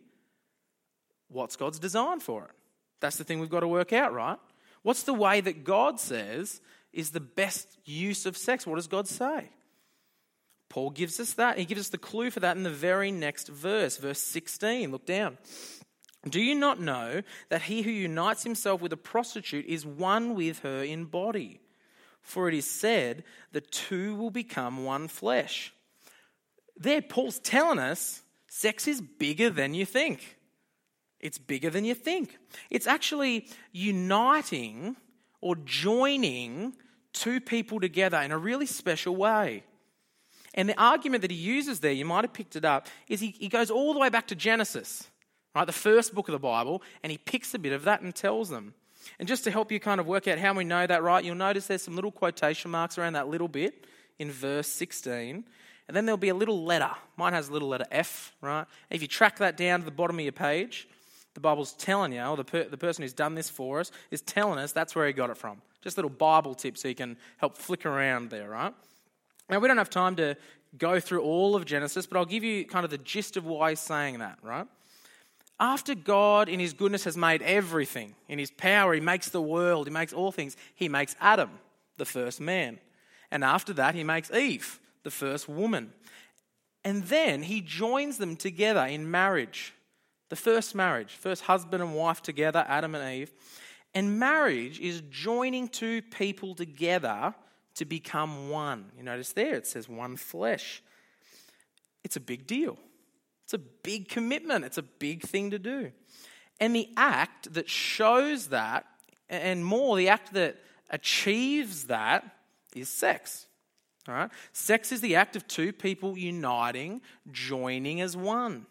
what's 1.27 1.55
God's 1.55 1.79
design 1.79 2.19
for 2.19 2.45
it? 2.45 2.51
That's 2.99 3.17
the 3.17 3.23
thing 3.23 3.39
we've 3.39 3.49
got 3.49 3.61
to 3.61 3.67
work 3.67 3.91
out, 3.91 4.13
right? 4.13 4.37
What's 4.83 5.03
the 5.03 5.13
way 5.13 5.41
that 5.41 5.63
God 5.63 5.99
says 5.99 6.61
is 6.91 7.09
the 7.09 7.19
best 7.19 7.77
use 7.85 8.25
of 8.25 8.37
sex? 8.37 8.67
What 8.67 8.75
does 8.75 8.87
God 8.87 9.07
say? 9.07 9.49
Paul 10.69 10.91
gives 10.91 11.19
us 11.19 11.33
that. 11.33 11.57
He 11.57 11.65
gives 11.65 11.81
us 11.81 11.89
the 11.89 11.97
clue 11.97 12.29
for 12.29 12.39
that 12.41 12.57
in 12.57 12.63
the 12.63 12.69
very 12.69 13.11
next 13.11 13.47
verse, 13.47 13.97
verse 13.97 14.19
16. 14.19 14.91
Look 14.91 15.05
down. 15.05 15.37
Do 16.29 16.41
you 16.41 16.55
not 16.55 16.79
know 16.79 17.21
that 17.49 17.63
he 17.63 17.81
who 17.81 17.91
unites 17.91 18.43
himself 18.43 18.81
with 18.81 18.93
a 18.93 18.97
prostitute 18.97 19.65
is 19.65 19.85
one 19.85 20.35
with 20.35 20.59
her 20.59 20.83
in 20.83 21.05
body? 21.05 21.59
For 22.23 22.47
it 22.47 22.55
is 22.55 22.65
said, 22.65 23.23
the 23.51 23.61
two 23.61 24.15
will 24.15 24.31
become 24.31 24.85
one 24.85 25.07
flesh. 25.07 25.73
There, 26.75 27.01
Paul's 27.01 27.39
telling 27.39 27.79
us 27.79 28.23
sex 28.47 28.87
is 28.87 29.01
bigger 29.01 29.49
than 29.49 29.73
you 29.73 29.85
think. 29.85 30.37
It's 31.19 31.37
bigger 31.37 31.69
than 31.69 31.85
you 31.85 31.93
think. 31.93 32.37
It's 32.69 32.87
actually 32.87 33.47
uniting 33.71 34.95
or 35.41 35.55
joining 35.63 36.73
two 37.11 37.39
people 37.39 37.79
together 37.79 38.17
in 38.17 38.31
a 38.31 38.37
really 38.37 38.65
special 38.65 39.15
way. 39.15 39.63
And 40.53 40.69
the 40.69 40.79
argument 40.79 41.21
that 41.21 41.31
he 41.31 41.37
uses 41.37 41.79
there, 41.79 41.91
you 41.91 42.05
might 42.05 42.23
have 42.23 42.33
picked 42.33 42.55
it 42.55 42.65
up, 42.65 42.87
is 43.07 43.19
he, 43.19 43.29
he 43.31 43.49
goes 43.49 43.71
all 43.71 43.93
the 43.93 43.99
way 43.99 44.09
back 44.09 44.27
to 44.27 44.35
Genesis, 44.35 45.07
right, 45.55 45.65
the 45.65 45.71
first 45.71 46.13
book 46.13 46.27
of 46.27 46.33
the 46.33 46.39
Bible, 46.39 46.81
and 47.01 47.11
he 47.11 47.17
picks 47.17 47.53
a 47.53 47.59
bit 47.59 47.73
of 47.73 47.83
that 47.83 48.01
and 48.01 48.13
tells 48.13 48.49
them. 48.49 48.73
And 49.19 49.27
just 49.27 49.43
to 49.45 49.51
help 49.51 49.71
you 49.71 49.79
kind 49.79 49.99
of 49.99 50.07
work 50.07 50.27
out 50.27 50.39
how 50.39 50.53
we 50.53 50.63
know 50.63 50.85
that 50.85 51.03
right, 51.03 51.23
you'll 51.23 51.35
notice 51.35 51.67
there's 51.67 51.81
some 51.81 51.95
little 51.95 52.11
quotation 52.11 52.71
marks 52.71 52.97
around 52.97 53.13
that 53.13 53.27
little 53.27 53.47
bit 53.47 53.85
in 54.19 54.31
verse 54.31 54.67
16. 54.67 55.43
And 55.87 55.97
then 55.97 56.05
there'll 56.05 56.17
be 56.17 56.29
a 56.29 56.35
little 56.35 56.63
letter. 56.63 56.91
Mine 57.17 57.33
has 57.33 57.49
a 57.49 57.53
little 57.53 57.67
letter 57.67 57.85
F, 57.91 58.33
right? 58.41 58.65
If 58.89 59.01
you 59.01 59.07
track 59.07 59.37
that 59.39 59.57
down 59.57 59.79
to 59.79 59.85
the 59.85 59.91
bottom 59.91 60.17
of 60.17 60.23
your 60.23 60.31
page, 60.31 60.87
the 61.33 61.39
Bible's 61.39 61.73
telling 61.73 62.13
you, 62.13 62.21
or 62.21 62.37
the, 62.37 62.43
per, 62.43 62.63
the 62.63 62.77
person 62.77 63.01
who's 63.01 63.13
done 63.13 63.35
this 63.35 63.49
for 63.49 63.79
us 63.79 63.91
is 64.11 64.21
telling 64.21 64.59
us 64.59 64.71
that's 64.71 64.95
where 64.95 65.07
he 65.07 65.13
got 65.13 65.29
it 65.29 65.37
from. 65.37 65.61
Just 65.81 65.97
little 65.97 66.09
Bible 66.09 66.55
tip 66.55 66.77
so 66.77 66.87
you 66.87 66.95
can 66.95 67.17
help 67.37 67.57
flick 67.57 67.85
around 67.85 68.29
there, 68.29 68.49
right? 68.49 68.73
Now, 69.49 69.59
we 69.59 69.67
don't 69.67 69.77
have 69.77 69.89
time 69.89 70.15
to 70.17 70.37
go 70.77 70.99
through 70.99 71.21
all 71.21 71.55
of 71.55 71.65
Genesis, 71.65 72.05
but 72.05 72.17
I'll 72.17 72.25
give 72.25 72.43
you 72.43 72.65
kind 72.65 72.85
of 72.85 72.91
the 72.91 72.97
gist 72.97 73.35
of 73.35 73.45
why 73.45 73.71
he's 73.71 73.79
saying 73.79 74.19
that, 74.19 74.39
right? 74.41 74.65
After 75.59 75.95
God, 75.95 76.49
in 76.49 76.59
his 76.59 76.73
goodness, 76.73 77.03
has 77.03 77.15
made 77.15 77.41
everything, 77.41 78.15
in 78.27 78.39
his 78.39 78.51
power, 78.51 78.93
he 78.93 78.99
makes 78.99 79.29
the 79.29 79.41
world, 79.41 79.87
he 79.87 79.93
makes 79.93 80.11
all 80.11 80.31
things, 80.31 80.57
he 80.75 80.89
makes 80.89 81.15
Adam, 81.21 81.51
the 81.97 82.05
first 82.05 82.41
man. 82.41 82.79
And 83.31 83.43
after 83.43 83.73
that, 83.73 83.95
he 83.95 84.03
makes 84.03 84.31
Eve, 84.31 84.79
the 85.03 85.11
first 85.11 85.47
woman. 85.47 85.93
And 86.83 87.03
then 87.03 87.43
he 87.43 87.61
joins 87.61 88.17
them 88.17 88.35
together 88.35 88.85
in 88.85 89.09
marriage, 89.09 89.73
the 90.29 90.35
first 90.35 90.75
marriage, 90.75 91.13
first 91.13 91.43
husband 91.43 91.81
and 91.81 91.95
wife 91.95 92.21
together, 92.21 92.65
Adam 92.67 92.95
and 92.95 93.21
Eve. 93.21 93.31
And 93.93 94.19
marriage 94.19 94.79
is 94.79 95.01
joining 95.09 95.67
two 95.67 96.01
people 96.01 96.55
together 96.55 97.33
to 97.75 97.85
become 97.85 98.49
one. 98.49 98.85
You 98.97 99.03
notice 99.03 99.33
there 99.33 99.55
it 99.55 99.67
says 99.67 99.87
one 99.87 100.17
flesh. 100.17 100.81
It's 102.03 102.15
a 102.15 102.19
big 102.19 102.47
deal. 102.47 102.77
It's 103.43 103.53
a 103.53 103.57
big 103.57 104.07
commitment, 104.07 104.65
it's 104.65 104.77
a 104.77 104.83
big 104.83 105.21
thing 105.23 105.51
to 105.51 105.59
do. 105.59 105.91
And 106.59 106.75
the 106.75 106.89
act 106.95 107.53
that 107.53 107.69
shows 107.69 108.47
that, 108.47 108.85
and 109.29 109.65
more, 109.65 109.97
the 109.97 110.09
act 110.09 110.33
that 110.33 110.57
achieves 110.89 111.85
that, 111.85 112.23
is 112.75 112.89
sex. 112.89 113.47
All 114.07 114.15
right? 114.15 114.29
Sex 114.51 114.91
is 114.91 115.01
the 115.01 115.15
act 115.15 115.35
of 115.35 115.47
two 115.47 115.73
people 115.73 116.17
uniting, 116.17 117.01
joining 117.31 118.01
as 118.01 118.17
one, 118.17 118.65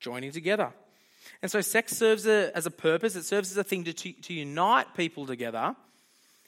joining 0.00 0.32
together. 0.32 0.72
And 1.42 1.50
so 1.50 1.60
sex 1.60 1.96
serves 1.96 2.26
a, 2.26 2.56
as 2.56 2.66
a 2.66 2.70
purpose, 2.70 3.16
it 3.16 3.24
serves 3.24 3.50
as 3.50 3.56
a 3.56 3.64
thing 3.64 3.84
to, 3.84 3.92
to, 3.92 4.12
to 4.12 4.34
unite 4.34 4.94
people 4.94 5.26
together. 5.26 5.74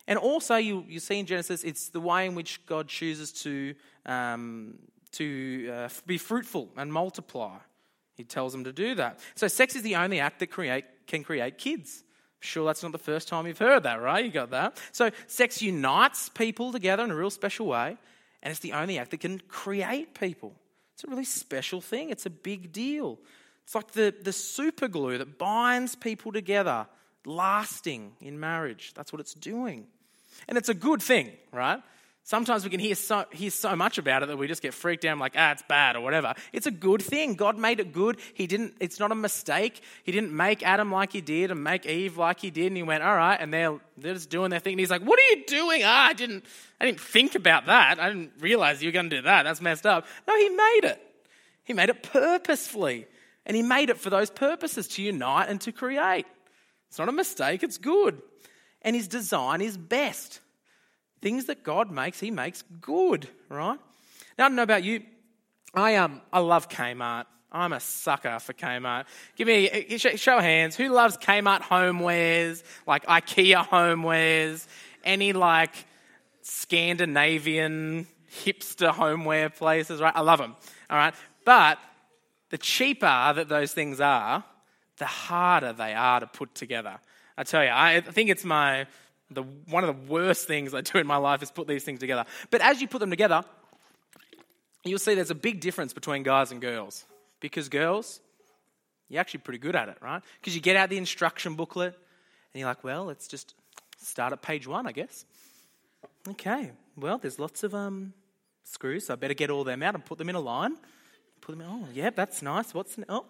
And 0.06 0.18
also, 0.18 0.56
you, 0.56 0.84
you 0.88 1.00
see 1.00 1.18
in 1.18 1.26
Genesis, 1.26 1.62
it's 1.64 1.90
the 1.90 2.00
way 2.00 2.24
in 2.24 2.34
which 2.34 2.64
God 2.64 2.88
chooses 2.88 3.30
to 3.42 3.74
um, 4.06 4.78
to 5.12 5.72
uh, 5.72 5.88
be 6.06 6.18
fruitful 6.18 6.68
and 6.76 6.92
multiply. 6.92 7.56
He 8.14 8.24
tells 8.24 8.52
them 8.52 8.64
to 8.64 8.72
do 8.72 8.94
that. 8.96 9.20
So, 9.34 9.48
sex 9.48 9.76
is 9.76 9.82
the 9.82 9.96
only 9.96 10.20
act 10.20 10.40
that 10.40 10.48
create, 10.48 10.84
can 11.06 11.22
create 11.22 11.58
kids. 11.58 12.02
Sure, 12.40 12.66
that's 12.66 12.82
not 12.82 12.92
the 12.92 12.98
first 12.98 13.28
time 13.28 13.46
you've 13.46 13.58
heard 13.58 13.84
that, 13.84 14.00
right? 14.00 14.24
You 14.24 14.30
got 14.30 14.50
that. 14.50 14.78
So, 14.92 15.10
sex 15.26 15.62
unites 15.62 16.28
people 16.28 16.72
together 16.72 17.04
in 17.04 17.10
a 17.10 17.16
real 17.16 17.30
special 17.30 17.66
way, 17.66 17.96
and 18.42 18.50
it's 18.50 18.60
the 18.60 18.72
only 18.72 18.98
act 18.98 19.12
that 19.12 19.20
can 19.20 19.40
create 19.48 20.18
people. 20.18 20.54
It's 20.94 21.04
a 21.04 21.08
really 21.08 21.24
special 21.24 21.80
thing, 21.80 22.10
it's 22.10 22.26
a 22.26 22.30
big 22.30 22.72
deal. 22.72 23.18
It's 23.64 23.74
like 23.74 23.92
the, 23.92 24.14
the 24.22 24.32
super 24.32 24.88
glue 24.88 25.18
that 25.18 25.38
binds 25.38 25.94
people 25.94 26.32
together, 26.32 26.86
lasting 27.26 28.12
in 28.20 28.40
marriage. 28.40 28.94
That's 28.94 29.12
what 29.12 29.20
it's 29.20 29.34
doing. 29.34 29.86
And 30.48 30.56
it's 30.56 30.70
a 30.70 30.74
good 30.74 31.02
thing, 31.02 31.32
right? 31.52 31.82
Sometimes 32.28 32.62
we 32.62 32.68
can 32.68 32.78
hear 32.78 32.94
so, 32.94 33.24
hear 33.30 33.48
so 33.48 33.74
much 33.74 33.96
about 33.96 34.22
it 34.22 34.26
that 34.26 34.36
we 34.36 34.48
just 34.48 34.60
get 34.60 34.74
freaked 34.74 35.06
out, 35.06 35.16
like, 35.16 35.32
ah, 35.34 35.52
it's 35.52 35.62
bad 35.62 35.96
or 35.96 36.02
whatever. 36.02 36.34
It's 36.52 36.66
a 36.66 36.70
good 36.70 37.00
thing. 37.00 37.36
God 37.36 37.56
made 37.56 37.80
it 37.80 37.90
good. 37.90 38.18
He 38.34 38.46
didn't, 38.46 38.74
it's 38.80 39.00
not 39.00 39.10
a 39.10 39.14
mistake. 39.14 39.80
He 40.04 40.12
didn't 40.12 40.36
make 40.36 40.62
Adam 40.62 40.92
like 40.92 41.10
he 41.10 41.22
did 41.22 41.50
and 41.50 41.64
make 41.64 41.86
Eve 41.86 42.18
like 42.18 42.38
he 42.40 42.50
did. 42.50 42.66
And 42.66 42.76
he 42.76 42.82
went, 42.82 43.02
all 43.02 43.16
right, 43.16 43.38
and 43.40 43.50
they're, 43.50 43.78
they're 43.96 44.12
just 44.12 44.28
doing 44.28 44.50
their 44.50 44.60
thing. 44.60 44.74
And 44.74 44.80
he's 44.80 44.90
like, 44.90 45.00
what 45.00 45.18
are 45.18 45.22
you 45.22 45.46
doing? 45.46 45.80
Ah, 45.86 46.08
I 46.08 46.12
didn't, 46.12 46.44
I 46.78 46.84
didn't 46.84 47.00
think 47.00 47.34
about 47.34 47.64
that. 47.64 47.98
I 47.98 48.10
didn't 48.10 48.32
realize 48.40 48.82
you 48.82 48.88
were 48.88 48.92
going 48.92 49.08
to 49.08 49.16
do 49.16 49.22
that. 49.22 49.44
That's 49.44 49.62
messed 49.62 49.86
up. 49.86 50.04
No, 50.26 50.36
he 50.36 50.50
made 50.50 50.80
it. 50.82 51.02
He 51.64 51.72
made 51.72 51.88
it 51.88 52.02
purposefully. 52.02 53.06
And 53.46 53.56
he 53.56 53.62
made 53.62 53.88
it 53.88 53.96
for 53.96 54.10
those 54.10 54.28
purposes 54.28 54.86
to 54.88 55.02
unite 55.02 55.48
and 55.48 55.62
to 55.62 55.72
create. 55.72 56.26
It's 56.88 56.98
not 56.98 57.08
a 57.08 57.12
mistake, 57.12 57.62
it's 57.62 57.78
good. 57.78 58.20
And 58.82 58.94
his 58.94 59.08
design 59.08 59.62
is 59.62 59.78
best. 59.78 60.40
Things 61.20 61.46
that 61.46 61.62
God 61.62 61.90
makes, 61.90 62.20
He 62.20 62.30
makes 62.30 62.62
good, 62.80 63.28
right? 63.48 63.78
Now, 64.38 64.46
I 64.46 64.48
don't 64.48 64.56
know 64.56 64.62
about 64.62 64.84
you. 64.84 65.02
I, 65.74 65.96
um, 65.96 66.20
I 66.32 66.38
love 66.38 66.68
Kmart. 66.68 67.26
I'm 67.50 67.72
a 67.72 67.80
sucker 67.80 68.38
for 68.38 68.52
Kmart. 68.52 69.04
Give 69.36 69.48
me 69.48 69.68
a 69.68 69.98
show 69.98 70.36
of 70.36 70.42
hands. 70.42 70.76
Who 70.76 70.88
loves 70.88 71.16
Kmart 71.16 71.62
homewares, 71.62 72.62
like 72.86 73.06
IKEA 73.06 73.66
homewares, 73.66 74.66
any 75.02 75.32
like 75.32 75.86
Scandinavian 76.42 78.06
hipster 78.30 78.90
homeware 78.90 79.50
places, 79.50 80.00
right? 80.00 80.14
I 80.14 80.20
love 80.20 80.38
them, 80.38 80.56
all 80.90 80.98
right? 80.98 81.14
But 81.44 81.78
the 82.50 82.58
cheaper 82.58 83.32
that 83.34 83.48
those 83.48 83.72
things 83.72 84.00
are, 84.00 84.44
the 84.98 85.06
harder 85.06 85.72
they 85.72 85.94
are 85.94 86.20
to 86.20 86.26
put 86.26 86.54
together. 86.54 86.98
I 87.36 87.44
tell 87.44 87.64
you, 87.64 87.70
I 87.72 88.00
think 88.00 88.30
it's 88.30 88.44
my 88.44 88.86
the, 89.30 89.42
one 89.42 89.84
of 89.84 89.94
the 89.94 90.12
worst 90.12 90.46
things 90.46 90.74
I 90.74 90.80
do 90.80 90.98
in 90.98 91.06
my 91.06 91.16
life 91.16 91.42
is 91.42 91.50
put 91.50 91.68
these 91.68 91.84
things 91.84 92.00
together. 92.00 92.24
But 92.50 92.60
as 92.60 92.80
you 92.80 92.88
put 92.88 92.98
them 92.98 93.10
together, 93.10 93.44
you'll 94.84 94.98
see 94.98 95.14
there's 95.14 95.30
a 95.30 95.34
big 95.34 95.60
difference 95.60 95.92
between 95.92 96.22
guys 96.22 96.50
and 96.50 96.60
girls. 96.60 97.04
Because 97.40 97.68
girls, 97.68 98.20
you're 99.08 99.20
actually 99.20 99.40
pretty 99.40 99.58
good 99.58 99.76
at 99.76 99.88
it, 99.88 99.98
right? 100.00 100.22
Because 100.40 100.54
you 100.54 100.60
get 100.60 100.76
out 100.76 100.90
the 100.90 100.98
instruction 100.98 101.54
booklet 101.54 101.94
and 102.52 102.60
you're 102.60 102.68
like, 102.68 102.82
well, 102.82 103.04
let's 103.04 103.28
just 103.28 103.54
start 103.98 104.32
at 104.32 104.42
page 104.42 104.66
one, 104.66 104.86
I 104.86 104.92
guess. 104.92 105.24
Okay, 106.28 106.72
well, 106.96 107.18
there's 107.18 107.38
lots 107.38 107.62
of 107.62 107.74
um, 107.74 108.12
screws, 108.64 109.06
so 109.06 109.14
I 109.14 109.16
better 109.16 109.34
get 109.34 109.50
all 109.50 109.64
them 109.64 109.82
out 109.82 109.94
and 109.94 110.04
put 110.04 110.18
them 110.18 110.28
in 110.28 110.34
a 110.34 110.40
line. 110.40 110.76
Put 111.40 111.52
them 111.52 111.60
in, 111.62 111.66
oh, 111.70 111.88
yeah, 111.94 112.10
that's 112.10 112.42
nice. 112.42 112.74
What's, 112.74 112.98
oh, 113.08 113.24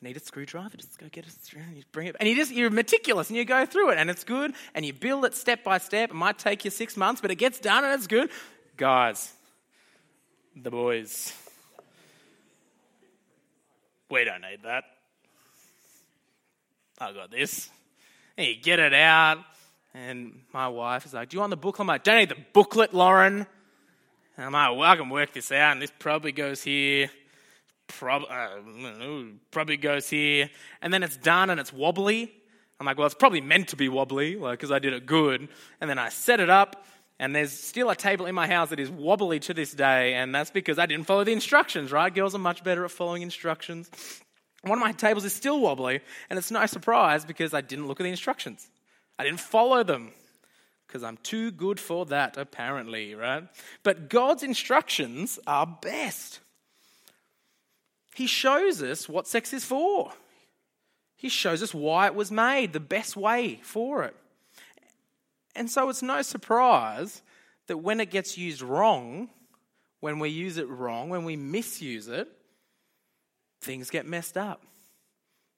need 0.00 0.16
a 0.16 0.20
screwdriver, 0.20 0.76
just 0.76 0.98
go 0.98 1.08
get 1.10 1.26
a 1.26 1.30
screwdriver. 1.30 1.80
Bring 1.92 2.08
it, 2.08 2.16
and 2.20 2.28
you 2.28 2.36
just 2.36 2.52
you're 2.52 2.70
meticulous 2.70 3.28
and 3.28 3.36
you 3.36 3.44
go 3.44 3.64
through 3.66 3.90
it, 3.90 3.98
and 3.98 4.10
it's 4.10 4.24
good, 4.24 4.52
and 4.74 4.84
you 4.84 4.92
build 4.92 5.24
it 5.24 5.34
step 5.34 5.64
by 5.64 5.78
step. 5.78 6.10
It 6.10 6.14
might 6.14 6.38
take 6.38 6.64
you 6.64 6.70
six 6.70 6.96
months, 6.96 7.20
but 7.20 7.30
it 7.30 7.36
gets 7.36 7.58
done 7.58 7.84
and 7.84 7.94
it's 7.94 8.06
good. 8.06 8.30
Guys, 8.76 9.32
the 10.54 10.70
boys, 10.70 11.32
we 14.10 14.24
don't 14.24 14.42
need 14.42 14.62
that. 14.64 14.84
I 16.98 17.12
got 17.12 17.30
this. 17.30 17.70
And 18.36 18.46
you 18.46 18.56
get 18.56 18.80
it 18.80 18.92
out, 18.92 19.38
and 19.94 20.40
my 20.52 20.68
wife 20.68 21.06
is 21.06 21.14
like, 21.14 21.28
"Do 21.28 21.36
you 21.36 21.40
want 21.40 21.50
the 21.50 21.56
booklet?" 21.56 21.80
I'm 21.80 21.86
like, 21.86 22.04
"Don't 22.04 22.18
need 22.18 22.28
the 22.28 22.44
booklet, 22.52 22.92
Lauren." 22.92 23.46
And 24.36 24.46
I'm 24.46 24.52
like, 24.52 24.70
"Well, 24.76 24.90
I 24.90 24.96
can 24.96 25.08
work 25.08 25.32
this 25.32 25.52
out, 25.52 25.72
and 25.72 25.82
this 25.82 25.92
probably 25.98 26.32
goes 26.32 26.62
here." 26.62 27.10
Prob- 27.98 28.26
uh, 28.28 28.48
probably 29.50 29.76
goes 29.76 30.08
here, 30.08 30.50
and 30.82 30.92
then 30.92 31.02
it's 31.02 31.16
done 31.16 31.50
and 31.50 31.60
it's 31.60 31.72
wobbly. 31.72 32.32
I'm 32.80 32.86
like, 32.86 32.98
well, 32.98 33.06
it's 33.06 33.14
probably 33.14 33.40
meant 33.40 33.68
to 33.68 33.76
be 33.76 33.88
wobbly, 33.88 34.36
like, 34.36 34.58
because 34.58 34.72
I 34.72 34.78
did 34.78 34.92
it 34.92 35.06
good. 35.06 35.48
And 35.80 35.88
then 35.88 35.98
I 35.98 36.08
set 36.08 36.40
it 36.40 36.50
up, 36.50 36.84
and 37.18 37.34
there's 37.34 37.52
still 37.52 37.90
a 37.90 37.96
table 37.96 38.26
in 38.26 38.34
my 38.34 38.46
house 38.46 38.70
that 38.70 38.80
is 38.80 38.90
wobbly 38.90 39.38
to 39.40 39.54
this 39.54 39.72
day, 39.72 40.14
and 40.14 40.34
that's 40.34 40.50
because 40.50 40.78
I 40.78 40.86
didn't 40.86 41.06
follow 41.06 41.24
the 41.24 41.32
instructions, 41.32 41.92
right? 41.92 42.12
Girls 42.12 42.34
are 42.34 42.38
much 42.38 42.64
better 42.64 42.84
at 42.84 42.90
following 42.90 43.22
instructions. 43.22 43.90
One 44.62 44.78
of 44.78 44.82
my 44.82 44.92
tables 44.92 45.24
is 45.24 45.32
still 45.32 45.60
wobbly, 45.60 46.00
and 46.28 46.38
it's 46.38 46.50
no 46.50 46.64
surprise 46.66 47.24
because 47.24 47.54
I 47.54 47.60
didn't 47.60 47.86
look 47.86 48.00
at 48.00 48.04
the 48.04 48.10
instructions. 48.10 48.68
I 49.18 49.24
didn't 49.24 49.40
follow 49.40 49.84
them 49.84 50.12
because 50.86 51.04
I'm 51.04 51.18
too 51.18 51.50
good 51.50 51.78
for 51.78 52.06
that, 52.06 52.36
apparently, 52.36 53.14
right? 53.14 53.44
But 53.82 54.08
God's 54.08 54.42
instructions 54.42 55.38
are 55.46 55.66
best. 55.66 56.40
He 58.14 58.26
shows 58.26 58.82
us 58.82 59.08
what 59.08 59.26
sex 59.26 59.52
is 59.52 59.64
for. 59.64 60.12
He 61.16 61.28
shows 61.28 61.62
us 61.62 61.74
why 61.74 62.06
it 62.06 62.14
was 62.14 62.30
made, 62.30 62.72
the 62.72 62.80
best 62.80 63.16
way 63.16 63.60
for 63.62 64.04
it. 64.04 64.16
And 65.56 65.70
so 65.70 65.88
it's 65.88 66.02
no 66.02 66.22
surprise 66.22 67.22
that 67.66 67.78
when 67.78 68.00
it 68.00 68.10
gets 68.10 68.38
used 68.38 68.62
wrong, 68.62 69.30
when 70.00 70.18
we 70.18 70.28
use 70.28 70.58
it 70.58 70.68
wrong, 70.68 71.08
when 71.08 71.24
we 71.24 71.34
misuse 71.34 72.08
it, 72.08 72.28
things 73.60 73.90
get 73.90 74.06
messed 74.06 74.36
up, 74.36 74.62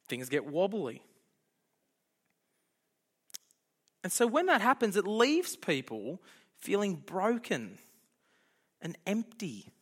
things 0.09 0.29
get 0.29 0.47
wobbly. 0.47 1.03
And 4.03 4.13
so 4.13 4.27
when 4.27 4.47
that 4.47 4.61
happens, 4.61 4.97
it 4.97 5.07
leaves 5.07 5.57
people 5.57 6.23
feeling 6.57 6.95
broken 6.95 7.79
and 8.81 8.97
empty 9.07 9.73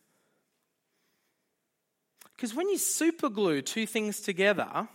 because 2.35 2.53
when 2.53 2.69
you 2.69 2.77
superglue 2.77 3.65
two 3.65 3.85
things 3.85 4.19
together 4.21 4.87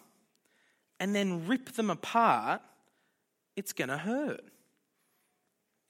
and 0.99 1.15
then 1.15 1.47
rip 1.47 1.73
them 1.73 1.91
apart, 1.91 2.61
it's 3.57 3.73
going 3.73 3.89
to 3.89 3.97
hurt, 3.97 4.45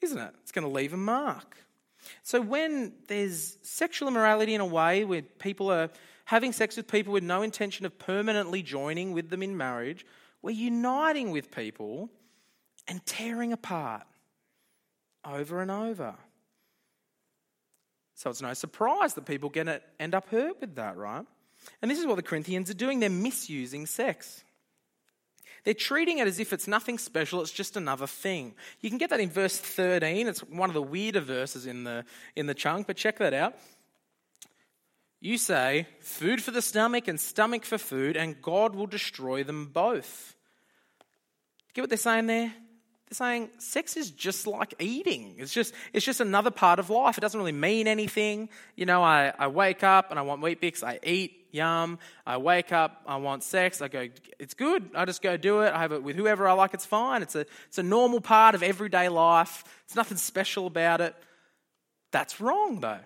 isn't 0.00 0.18
it? 0.18 0.32
It's 0.42 0.52
going 0.52 0.66
to 0.66 0.72
leave 0.72 0.92
a 0.92 0.96
mark. 0.96 1.56
So 2.22 2.40
when 2.40 2.92
there's 3.08 3.58
sexual 3.62 4.08
immorality 4.08 4.54
in 4.54 4.60
a 4.60 4.66
way 4.66 5.04
where 5.04 5.22
people 5.22 5.70
are 5.70 5.90
having 6.24 6.52
sex 6.52 6.76
with 6.76 6.86
people 6.86 7.12
with 7.12 7.24
no 7.24 7.42
intention 7.42 7.84
of 7.84 7.98
permanently 7.98 8.62
joining 8.62 9.12
with 9.12 9.30
them 9.30 9.42
in 9.42 9.56
marriage, 9.56 10.06
we're 10.42 10.52
uniting 10.52 11.30
with 11.30 11.50
people 11.50 12.08
and 12.86 13.04
tearing 13.04 13.52
apart 13.52 14.06
over 15.24 15.60
and 15.60 15.70
over. 15.70 16.14
So 18.14 18.30
it's 18.30 18.40
no 18.40 18.54
surprise 18.54 19.14
that 19.14 19.26
people 19.26 19.48
get 19.48 19.82
end 19.98 20.14
up 20.14 20.28
hurt 20.28 20.60
with 20.60 20.76
that, 20.76 20.96
right? 20.96 21.26
And 21.82 21.90
this 21.90 21.98
is 21.98 22.06
what 22.06 22.16
the 22.16 22.22
Corinthians 22.22 22.70
are 22.70 22.74
doing. 22.74 23.00
They're 23.00 23.10
misusing 23.10 23.86
sex. 23.86 24.44
They're 25.64 25.74
treating 25.74 26.18
it 26.18 26.26
as 26.26 26.40
if 26.40 26.52
it's 26.52 26.66
nothing 26.66 26.98
special, 26.98 27.42
it's 27.42 27.50
just 27.50 27.76
another 27.76 28.06
thing. 28.06 28.54
You 28.80 28.88
can 28.88 28.98
get 28.98 29.10
that 29.10 29.20
in 29.20 29.30
verse 29.30 29.58
13. 29.58 30.26
It's 30.26 30.40
one 30.40 30.70
of 30.70 30.74
the 30.74 30.82
weirder 30.82 31.20
verses 31.20 31.66
in 31.66 31.84
the, 31.84 32.04
in 32.34 32.46
the 32.46 32.54
chunk, 32.54 32.86
but 32.86 32.96
check 32.96 33.18
that 33.18 33.34
out. 33.34 33.54
You 35.20 35.36
say, 35.36 35.86
food 36.00 36.42
for 36.42 36.50
the 36.50 36.62
stomach 36.62 37.06
and 37.08 37.20
stomach 37.20 37.66
for 37.66 37.76
food, 37.76 38.16
and 38.16 38.40
God 38.40 38.74
will 38.74 38.86
destroy 38.86 39.44
them 39.44 39.66
both. 39.66 40.34
Get 41.74 41.82
what 41.82 41.90
they're 41.90 41.98
saying 41.98 42.26
there? 42.26 42.52
They're 43.10 43.16
saying 43.16 43.50
sex 43.58 43.98
is 43.98 44.10
just 44.10 44.46
like 44.46 44.72
eating. 44.78 45.34
It's 45.36 45.52
just, 45.52 45.74
it's 45.92 46.06
just 46.06 46.20
another 46.20 46.50
part 46.50 46.78
of 46.78 46.88
life. 46.88 47.18
It 47.18 47.20
doesn't 47.20 47.38
really 47.38 47.52
mean 47.52 47.86
anything. 47.86 48.48
You 48.76 48.86
know, 48.86 49.02
I, 49.02 49.32
I 49.38 49.48
wake 49.48 49.84
up 49.84 50.10
and 50.10 50.18
I 50.18 50.22
want 50.22 50.40
Weet-Bix, 50.40 50.82
I 50.82 51.00
eat, 51.02 51.39
yum. 51.52 51.98
I 52.26 52.36
wake 52.36 52.72
up, 52.72 53.02
I 53.06 53.16
want 53.16 53.42
sex. 53.42 53.80
I 53.82 53.88
go, 53.88 54.08
it's 54.38 54.54
good. 54.54 54.90
I 54.94 55.04
just 55.04 55.22
go 55.22 55.36
do 55.36 55.60
it. 55.60 55.72
I 55.72 55.80
have 55.80 55.92
it 55.92 56.02
with 56.02 56.16
whoever 56.16 56.48
I 56.48 56.52
like. 56.52 56.74
It's 56.74 56.86
fine. 56.86 57.22
It's 57.22 57.34
a, 57.34 57.46
it's 57.68 57.78
a 57.78 57.82
normal 57.82 58.20
part 58.20 58.54
of 58.54 58.62
everyday 58.62 59.08
life. 59.08 59.64
It's 59.84 59.96
nothing 59.96 60.16
special 60.16 60.66
about 60.66 61.00
it. 61.00 61.14
That's 62.12 62.40
wrong, 62.40 62.80
though. 62.80 63.00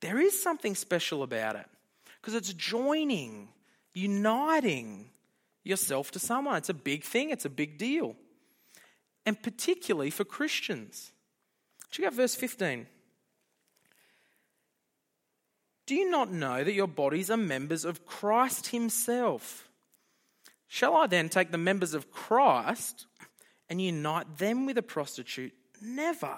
There 0.00 0.20
is 0.20 0.40
something 0.40 0.74
special 0.74 1.22
about 1.22 1.56
it 1.56 1.66
because 2.20 2.34
it's 2.34 2.52
joining, 2.52 3.48
uniting 3.94 5.10
yourself 5.62 6.10
to 6.12 6.18
someone. 6.18 6.56
It's 6.56 6.68
a 6.68 6.74
big 6.74 7.04
thing, 7.04 7.30
it's 7.30 7.44
a 7.44 7.50
big 7.50 7.78
deal. 7.78 8.16
And 9.26 9.42
particularly 9.42 10.10
for 10.10 10.24
Christians. 10.24 11.12
Check 11.90 12.06
out 12.06 12.14
verse 12.14 12.34
15. 12.34 12.86
Do 15.86 15.94
you 15.94 16.10
not 16.10 16.32
know 16.32 16.64
that 16.64 16.72
your 16.72 16.88
bodies 16.88 17.30
are 17.30 17.36
members 17.36 17.84
of 17.84 18.06
Christ 18.06 18.68
Himself? 18.68 19.68
Shall 20.66 20.96
I 20.96 21.06
then 21.06 21.28
take 21.28 21.52
the 21.52 21.58
members 21.58 21.94
of 21.94 22.10
Christ 22.10 23.06
and 23.68 23.80
unite 23.80 24.38
them 24.38 24.66
with 24.66 24.78
a 24.78 24.82
prostitute? 24.82 25.52
Never. 25.80 26.36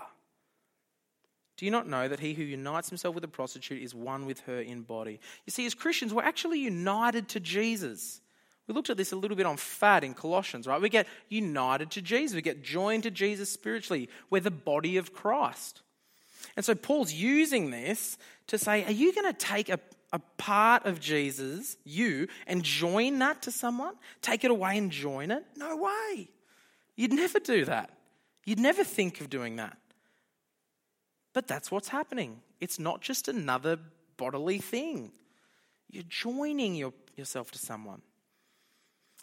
Do 1.56 1.64
you 1.64 1.70
not 1.70 1.88
know 1.88 2.06
that 2.06 2.20
he 2.20 2.34
who 2.34 2.42
unites 2.42 2.90
himself 2.90 3.14
with 3.14 3.24
a 3.24 3.28
prostitute 3.28 3.82
is 3.82 3.94
one 3.94 4.26
with 4.26 4.40
her 4.40 4.60
in 4.60 4.82
body? 4.82 5.20
You 5.46 5.50
see, 5.52 5.64
as 5.64 5.74
Christians, 5.74 6.12
we're 6.12 6.22
actually 6.22 6.58
united 6.58 7.28
to 7.30 7.40
Jesus. 7.40 8.20
We 8.66 8.74
looked 8.74 8.90
at 8.90 8.96
this 8.96 9.12
a 9.12 9.16
little 9.16 9.36
bit 9.36 9.46
on 9.46 9.56
fat 9.56 10.04
in 10.04 10.12
Colossians, 10.12 10.66
right? 10.66 10.80
We 10.80 10.90
get 10.90 11.06
united 11.28 11.90
to 11.92 12.02
Jesus, 12.02 12.34
we 12.34 12.42
get 12.42 12.62
joined 12.62 13.04
to 13.04 13.10
Jesus 13.10 13.50
spiritually. 13.50 14.08
We're 14.28 14.40
the 14.40 14.50
body 14.50 14.98
of 14.98 15.14
Christ. 15.14 15.80
And 16.54 16.64
so 16.64 16.74
Paul's 16.74 17.12
using 17.12 17.70
this 17.70 18.18
to 18.48 18.58
say, 18.58 18.84
Are 18.84 18.92
you 18.92 19.12
going 19.12 19.32
to 19.32 19.38
take 19.38 19.68
a, 19.68 19.80
a 20.12 20.20
part 20.38 20.86
of 20.86 21.00
Jesus, 21.00 21.76
you, 21.84 22.28
and 22.46 22.62
join 22.62 23.18
that 23.18 23.42
to 23.42 23.50
someone? 23.50 23.94
Take 24.22 24.44
it 24.44 24.50
away 24.50 24.78
and 24.78 24.90
join 24.90 25.30
it? 25.30 25.44
No 25.56 25.76
way. 25.76 26.28
You'd 26.94 27.12
never 27.12 27.38
do 27.38 27.64
that. 27.64 27.90
You'd 28.44 28.60
never 28.60 28.84
think 28.84 29.20
of 29.20 29.28
doing 29.28 29.56
that. 29.56 29.76
But 31.32 31.48
that's 31.48 31.70
what's 31.70 31.88
happening. 31.88 32.40
It's 32.60 32.78
not 32.78 33.02
just 33.02 33.28
another 33.28 33.78
bodily 34.16 34.58
thing, 34.58 35.12
you're 35.90 36.04
joining 36.08 36.74
your, 36.74 36.92
yourself 37.16 37.50
to 37.52 37.58
someone. 37.58 38.02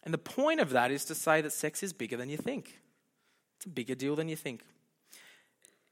And 0.03 0.13
the 0.13 0.19
point 0.19 0.59
of 0.59 0.71
that 0.71 0.91
is 0.91 1.05
to 1.05 1.15
say 1.15 1.41
that 1.41 1.51
sex 1.51 1.81
is 1.83 1.93
bigger 1.93 2.17
than 2.17 2.29
you 2.29 2.37
think. 2.37 2.79
It's 3.57 3.65
a 3.65 3.69
bigger 3.69 3.95
deal 3.95 4.15
than 4.15 4.27
you 4.27 4.35
think. 4.35 4.63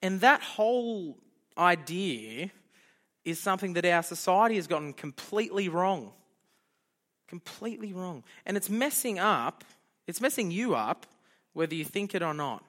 And 0.02 0.22
that 0.22 0.42
whole 0.42 1.18
idea 1.58 2.50
is 3.24 3.40
something 3.40 3.74
that 3.74 3.86
our 3.86 4.04
society 4.04 4.56
has 4.56 4.68
gotten 4.68 4.94
completely 4.94 5.70
wrong. 5.70 6.12
Completely 7.28 7.94
wrong. 7.94 8.24
And 8.46 8.58
it's 8.58 8.70
messing 8.70 9.20
up, 9.20 9.64
it's 10.08 10.20
messing 10.20 10.52
you 10.52 10.76
up, 10.76 11.06
whether 11.54 11.76
you 11.76 11.86
think 11.86 12.16
it 12.16 12.24
or 12.24 12.34
not. 12.34 12.64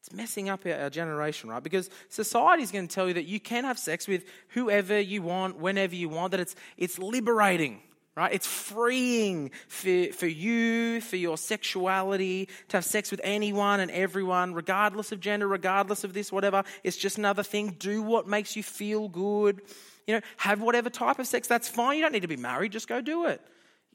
It's 0.00 0.12
messing 0.12 0.48
up 0.48 0.64
our, 0.64 0.90
generation, 0.90 1.50
right? 1.50 1.62
Because 1.62 1.90
society 2.08 2.62
is 2.62 2.70
going 2.70 2.86
to 2.86 2.94
tell 2.94 3.08
you 3.08 3.14
that 3.14 3.26
you 3.26 3.40
can 3.40 3.64
have 3.64 3.78
sex 3.78 4.06
with 4.06 4.24
whoever 4.50 4.98
you 4.98 5.22
want, 5.22 5.58
whenever 5.58 5.94
you 5.94 6.08
want, 6.08 6.30
that 6.30 6.40
it's, 6.40 6.54
it's 6.76 6.98
liberating 6.98 7.80
right? 8.18 8.32
It's 8.32 8.46
freeing 8.46 9.52
for, 9.68 10.12
for 10.12 10.26
you, 10.26 11.00
for 11.00 11.16
your 11.16 11.38
sexuality, 11.38 12.48
to 12.68 12.78
have 12.78 12.84
sex 12.84 13.12
with 13.12 13.20
anyone 13.22 13.78
and 13.78 13.90
everyone, 13.92 14.54
regardless 14.54 15.12
of 15.12 15.20
gender, 15.20 15.46
regardless 15.46 16.02
of 16.02 16.12
this, 16.12 16.32
whatever. 16.32 16.64
It's 16.82 16.96
just 16.96 17.16
another 17.16 17.44
thing. 17.44 17.76
Do 17.78 18.02
what 18.02 18.26
makes 18.26 18.56
you 18.56 18.64
feel 18.64 19.08
good. 19.08 19.62
You 20.08 20.14
know, 20.14 20.20
have 20.38 20.60
whatever 20.60 20.90
type 20.90 21.20
of 21.20 21.28
sex. 21.28 21.46
That's 21.46 21.68
fine. 21.68 21.96
You 21.96 22.02
don't 22.02 22.12
need 22.12 22.22
to 22.22 22.28
be 22.28 22.36
married. 22.36 22.72
Just 22.72 22.88
go 22.88 23.00
do 23.00 23.26
it. 23.26 23.40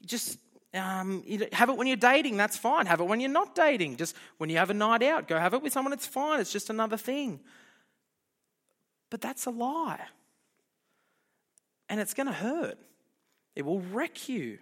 Just 0.06 0.38
um, 0.72 1.22
have 1.52 1.68
it 1.68 1.76
when 1.76 1.86
you're 1.86 1.96
dating. 1.96 2.38
That's 2.38 2.56
fine. 2.56 2.86
Have 2.86 3.00
it 3.00 3.04
when 3.04 3.20
you're 3.20 3.30
not 3.30 3.54
dating. 3.54 3.98
Just 3.98 4.16
when 4.38 4.48
you 4.48 4.56
have 4.56 4.70
a 4.70 4.74
night 4.74 5.02
out, 5.02 5.28
go 5.28 5.38
have 5.38 5.52
it 5.52 5.62
with 5.62 5.72
someone. 5.74 5.92
It's 5.92 6.06
fine. 6.06 6.40
It's 6.40 6.52
just 6.52 6.70
another 6.70 6.96
thing. 6.96 7.40
But 9.10 9.20
that's 9.20 9.44
a 9.44 9.50
lie. 9.50 10.00
And 11.90 12.00
it's 12.00 12.14
going 12.14 12.26
to 12.26 12.32
hurt. 12.32 12.78
It 13.54 13.64
will 13.64 13.80
wreck 13.80 14.28
you. 14.28 14.58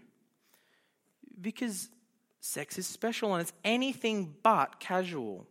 Because 1.40 1.88
sex 2.40 2.78
is 2.78 2.86
special 2.86 3.34
and 3.34 3.40
it's 3.40 3.52
anything 3.64 4.34
but 4.42 4.80
casual. 4.80 5.46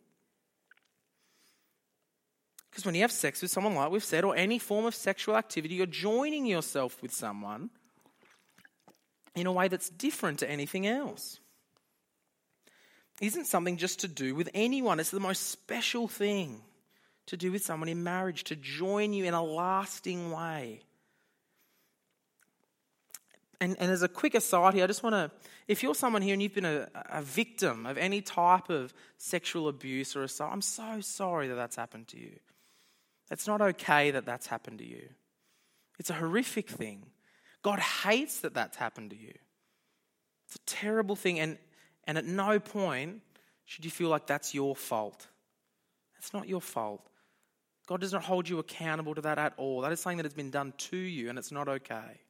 Because 2.69 2.86
when 2.86 2.95
you 2.95 3.01
have 3.01 3.12
sex 3.12 3.41
with 3.41 3.51
someone, 3.51 3.75
like 3.75 3.91
we've 3.91 4.03
said, 4.03 4.24
or 4.24 4.36
any 4.36 4.57
form 4.57 4.86
of 4.86 4.95
sexual 4.95 5.36
activity, 5.36 5.75
you're 5.75 5.86
joining 5.86 6.45
yourself 6.45 7.01
with 7.01 7.13
someone 7.13 7.69
in 9.36 9.45
a 9.45 9.51
way 9.51 9.67
that's 9.67 9.89
different 9.89 10.39
to 10.39 10.50
anything 10.50 10.88
else. 10.88 11.39
is 13.19 13.27
isn't 13.27 13.45
something 13.45 13.77
just 13.77 14.00
to 14.01 14.07
do 14.07 14.36
with 14.36 14.50
anyone, 14.53 15.00
it's 15.00 15.12
the 15.12 15.19
most 15.19 15.50
special 15.50 16.07
thing 16.07 16.62
to 17.27 17.38
do 17.38 17.51
with 17.51 17.63
someone 17.63 17.89
in 17.89 18.03
marriage, 18.03 18.45
to 18.45 18.55
join 18.55 19.13
you 19.13 19.25
in 19.25 19.33
a 19.33 19.43
lasting 19.43 20.31
way 20.31 20.81
and, 23.62 23.77
and 23.80 23.91
as 23.91 24.01
a 24.01 24.08
quick 24.08 24.34
aside 24.34 24.74
here, 24.74 24.84
I 24.84 24.88
just 24.88 25.03
want 25.03 25.13
to, 25.13 25.30
if 25.68 25.84
you're 25.84 25.94
someone 25.94 26.24
here 26.24 26.34
and 26.34 26.41
you've 26.41 26.56
been 26.56 26.65
a, 26.65 26.89
a 27.12 27.22
victim 27.22 27.86
of 27.86 27.96
any 27.96 28.20
type 28.20 28.72
of 28.72 28.91
sexual 29.18 29.68
abuse 29.68 30.15
or 30.15 30.24
assault, 30.24 30.51
I'm 30.51 30.63
so 30.63 31.00
sorry 31.00 31.48
that 31.48 31.53
that's 31.56 31.75
happened 31.75 32.08
to 32.10 32.20
you. 32.20 32.32
It's 33.30 33.46
not 33.46 33.62
okay 33.62 34.10
that 34.12 34.25
that's 34.25 34.48
happened 34.48 34.80
to 34.80 34.86
you. 34.86 35.08
It's 36.00 36.10
a 36.10 36.15
horrific 36.15 36.69
thing. 36.69 37.06
God 37.62 37.80
hates 37.80 38.39
that 38.39 38.56
that's 38.56 38.78
happened 38.78 39.12
to 39.12 39.15
you. 39.15 39.34
It's 40.47 40.56
a 40.56 40.65
terrible 40.65 41.15
thing, 41.15 41.39
and, 41.39 41.60
and 42.06 42.17
at 42.17 42.26
no 42.26 42.60
point 42.60 43.21
should 43.65 43.86
you 43.86 43.91
feel 43.91 44.10
like 44.10 44.26
that's 44.26 44.56
your 44.56 44.76
fault. 44.76 45.28
It's 46.17 46.34
not 46.34 46.50
your 46.50 46.62
fault. 46.62 47.08
God 47.86 48.02
does 48.02 48.12
not 48.12 48.24
hold 48.24 48.50
you 48.50 48.58
accountable 48.58 49.13
to 49.13 49.21
that 49.21 49.38
at 49.38 49.54
all. 49.58 49.82
That 49.82 49.91
is 49.91 50.00
something 50.00 50.17
that 50.17 50.26
has 50.26 50.34
been 50.34 50.50
done 50.50 50.74
to 50.78 50.97
you, 50.97 51.30
and 51.30 51.38
it's 51.38 51.52
not 51.52 51.67
okay. 51.67 52.21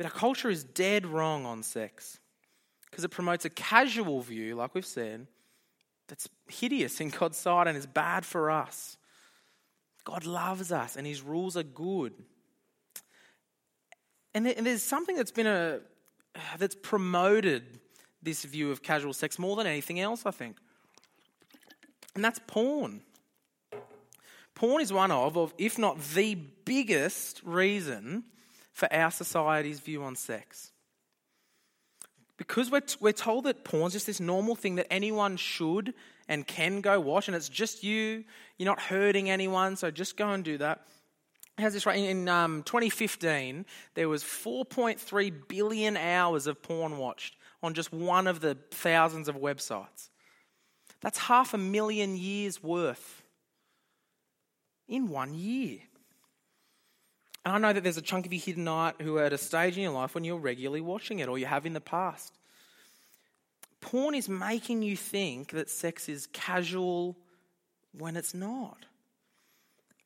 But 0.00 0.06
our 0.06 0.18
culture 0.18 0.48
is 0.48 0.64
dead 0.64 1.04
wrong 1.04 1.44
on 1.44 1.62
sex 1.62 2.20
because 2.90 3.04
it 3.04 3.10
promotes 3.10 3.44
a 3.44 3.50
casual 3.50 4.22
view, 4.22 4.54
like 4.54 4.74
we've 4.74 4.86
said, 4.86 5.26
that's 6.08 6.26
hideous 6.48 7.02
in 7.02 7.10
God's 7.10 7.36
sight 7.36 7.66
and 7.66 7.76
is 7.76 7.84
bad 7.84 8.24
for 8.24 8.50
us. 8.50 8.96
God 10.04 10.24
loves 10.24 10.72
us 10.72 10.96
and 10.96 11.06
his 11.06 11.20
rules 11.20 11.54
are 11.54 11.62
good. 11.62 12.14
And 14.32 14.46
there's 14.46 14.82
something 14.82 15.16
that's 15.16 15.32
been 15.32 15.46
a 15.46 15.80
that's 16.56 16.76
promoted 16.76 17.78
this 18.22 18.44
view 18.44 18.70
of 18.70 18.82
casual 18.82 19.12
sex 19.12 19.38
more 19.38 19.54
than 19.54 19.66
anything 19.66 20.00
else, 20.00 20.24
I 20.24 20.30
think. 20.30 20.56
And 22.14 22.24
that's 22.24 22.40
porn. 22.46 23.02
Porn 24.54 24.80
is 24.80 24.94
one 24.94 25.10
of, 25.10 25.36
of 25.36 25.52
if 25.58 25.78
not 25.78 26.00
the 26.14 26.36
biggest 26.36 27.42
reason 27.44 28.24
for 28.80 28.90
our 28.90 29.10
society's 29.10 29.78
view 29.78 30.02
on 30.02 30.16
sex. 30.16 30.72
Because 32.38 32.70
we're, 32.70 32.80
t- 32.80 32.96
we're 32.98 33.12
told 33.12 33.44
that 33.44 33.62
porn's 33.62 33.92
just 33.92 34.06
this 34.06 34.20
normal 34.20 34.56
thing 34.56 34.76
that 34.76 34.90
anyone 34.90 35.36
should 35.36 35.92
and 36.28 36.46
can 36.46 36.80
go 36.80 36.98
watch, 36.98 37.28
and 37.28 37.36
it's 37.36 37.50
just 37.50 37.84
you, 37.84 38.24
you're 38.56 38.66
not 38.66 38.80
hurting 38.80 39.28
anyone, 39.28 39.76
so 39.76 39.90
just 39.90 40.16
go 40.16 40.30
and 40.30 40.42
do 40.42 40.56
that. 40.56 40.86
Has 41.58 41.74
this 41.74 41.84
right 41.84 41.98
in 41.98 42.26
um, 42.26 42.62
2015, 42.62 43.66
there 43.92 44.08
was 44.08 44.24
4.3 44.24 45.32
billion 45.46 45.98
hours 45.98 46.46
of 46.46 46.62
porn 46.62 46.96
watched 46.96 47.36
on 47.62 47.74
just 47.74 47.92
one 47.92 48.26
of 48.26 48.40
the 48.40 48.56
thousands 48.70 49.28
of 49.28 49.36
websites. 49.36 50.08
That's 51.02 51.18
half 51.18 51.52
a 51.52 51.58
million 51.58 52.16
years 52.16 52.62
worth 52.62 53.22
in 54.88 55.10
one 55.10 55.34
year. 55.34 55.80
And 57.44 57.54
I 57.54 57.58
know 57.58 57.72
that 57.72 57.82
there's 57.82 57.96
a 57.96 58.02
chunk 58.02 58.26
of 58.26 58.32
you 58.32 58.38
here 58.38 58.54
tonight 58.54 58.96
who 59.00 59.16
are 59.16 59.24
at 59.24 59.32
a 59.32 59.38
stage 59.38 59.76
in 59.76 59.82
your 59.82 59.92
life 59.92 60.14
when 60.14 60.24
you're 60.24 60.38
regularly 60.38 60.80
watching 60.80 61.20
it 61.20 61.28
or 61.28 61.38
you 61.38 61.46
have 61.46 61.64
in 61.64 61.72
the 61.72 61.80
past. 61.80 62.34
Porn 63.80 64.14
is 64.14 64.28
making 64.28 64.82
you 64.82 64.96
think 64.96 65.52
that 65.52 65.70
sex 65.70 66.08
is 66.08 66.26
casual 66.32 67.16
when 67.96 68.16
it's 68.16 68.34
not. 68.34 68.84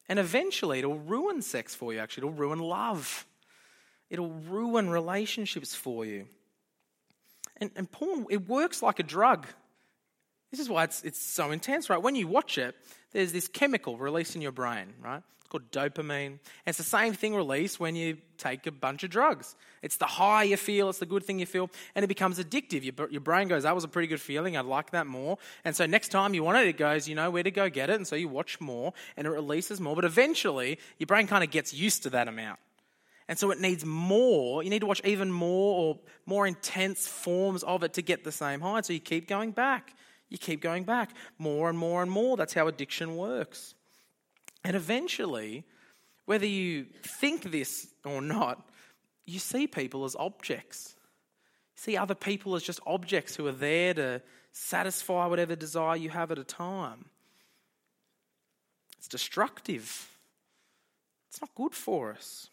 And 0.08 0.18
eventually 0.18 0.78
it'll 0.78 0.98
ruin 0.98 1.42
sex 1.42 1.74
for 1.74 1.92
you, 1.92 1.98
actually. 1.98 2.28
It'll 2.28 2.38
ruin 2.38 2.60
love, 2.60 3.26
it'll 4.10 4.30
ruin 4.30 4.88
relationships 4.90 5.74
for 5.74 6.04
you. 6.04 6.26
And, 7.56 7.70
and 7.74 7.90
porn, 7.90 8.26
it 8.30 8.48
works 8.48 8.82
like 8.82 8.98
a 8.98 9.04
drug. 9.04 9.46
This 10.54 10.60
is 10.60 10.68
why 10.68 10.84
it's, 10.84 11.02
it's 11.02 11.20
so 11.20 11.50
intense, 11.50 11.90
right? 11.90 12.00
When 12.00 12.14
you 12.14 12.28
watch 12.28 12.58
it, 12.58 12.76
there's 13.10 13.32
this 13.32 13.48
chemical 13.48 13.98
released 13.98 14.36
in 14.36 14.40
your 14.40 14.52
brain, 14.52 14.94
right? 15.02 15.20
It's 15.40 15.48
called 15.48 15.68
dopamine. 15.72 16.26
And 16.26 16.38
it's 16.66 16.78
the 16.78 16.84
same 16.84 17.12
thing 17.12 17.34
released 17.34 17.80
when 17.80 17.96
you 17.96 18.18
take 18.38 18.64
a 18.68 18.70
bunch 18.70 19.02
of 19.02 19.10
drugs. 19.10 19.56
It's 19.82 19.96
the 19.96 20.06
high 20.06 20.44
you 20.44 20.56
feel, 20.56 20.90
it's 20.90 21.00
the 21.00 21.06
good 21.06 21.24
thing 21.24 21.40
you 21.40 21.46
feel, 21.46 21.70
and 21.96 22.04
it 22.04 22.06
becomes 22.06 22.38
addictive. 22.38 22.84
Your, 22.84 23.10
your 23.10 23.20
brain 23.20 23.48
goes, 23.48 23.64
that 23.64 23.74
was 23.74 23.82
a 23.82 23.88
pretty 23.88 24.06
good 24.06 24.20
feeling, 24.20 24.56
I'd 24.56 24.64
like 24.64 24.92
that 24.92 25.08
more. 25.08 25.38
And 25.64 25.74
so 25.74 25.86
next 25.86 26.10
time 26.10 26.34
you 26.34 26.44
want 26.44 26.58
it, 26.58 26.68
it 26.68 26.76
goes, 26.76 27.08
you 27.08 27.16
know 27.16 27.32
where 27.32 27.42
to 27.42 27.50
go 27.50 27.68
get 27.68 27.90
it, 27.90 27.96
and 27.96 28.06
so 28.06 28.14
you 28.14 28.28
watch 28.28 28.60
more, 28.60 28.92
and 29.16 29.26
it 29.26 29.30
releases 29.30 29.80
more. 29.80 29.96
But 29.96 30.04
eventually, 30.04 30.78
your 30.98 31.08
brain 31.08 31.26
kind 31.26 31.42
of 31.42 31.50
gets 31.50 31.74
used 31.74 32.04
to 32.04 32.10
that 32.10 32.28
amount. 32.28 32.60
And 33.26 33.36
so 33.36 33.50
it 33.50 33.58
needs 33.58 33.84
more. 33.84 34.62
You 34.62 34.70
need 34.70 34.80
to 34.80 34.86
watch 34.86 35.00
even 35.04 35.32
more 35.32 35.80
or 35.80 35.98
more 36.26 36.46
intense 36.46 37.08
forms 37.08 37.64
of 37.64 37.82
it 37.82 37.94
to 37.94 38.02
get 38.02 38.22
the 38.22 38.30
same 38.30 38.60
high. 38.60 38.82
So 38.82 38.92
you 38.92 39.00
keep 39.00 39.26
going 39.26 39.50
back. 39.50 39.94
You 40.34 40.38
keep 40.38 40.60
going 40.60 40.82
back. 40.82 41.10
More 41.38 41.68
and 41.68 41.78
more 41.78 42.02
and 42.02 42.10
more. 42.10 42.36
That's 42.36 42.54
how 42.54 42.66
addiction 42.66 43.16
works. 43.16 43.76
And 44.64 44.74
eventually, 44.74 45.62
whether 46.24 46.44
you 46.44 46.86
think 47.04 47.52
this 47.52 47.86
or 48.04 48.20
not, 48.20 48.68
you 49.26 49.38
see 49.38 49.68
people 49.68 50.04
as 50.04 50.16
objects. 50.16 50.96
You 51.76 51.82
see 51.82 51.96
other 51.96 52.16
people 52.16 52.56
as 52.56 52.64
just 52.64 52.80
objects 52.84 53.36
who 53.36 53.46
are 53.46 53.52
there 53.52 53.94
to 53.94 54.22
satisfy 54.50 55.26
whatever 55.26 55.54
desire 55.54 55.94
you 55.94 56.10
have 56.10 56.32
at 56.32 56.38
a 56.40 56.44
time. 56.44 57.04
It's 58.98 59.06
destructive. 59.06 60.18
It's 61.28 61.40
not 61.40 61.54
good 61.54 61.76
for 61.76 62.10
us. 62.10 62.50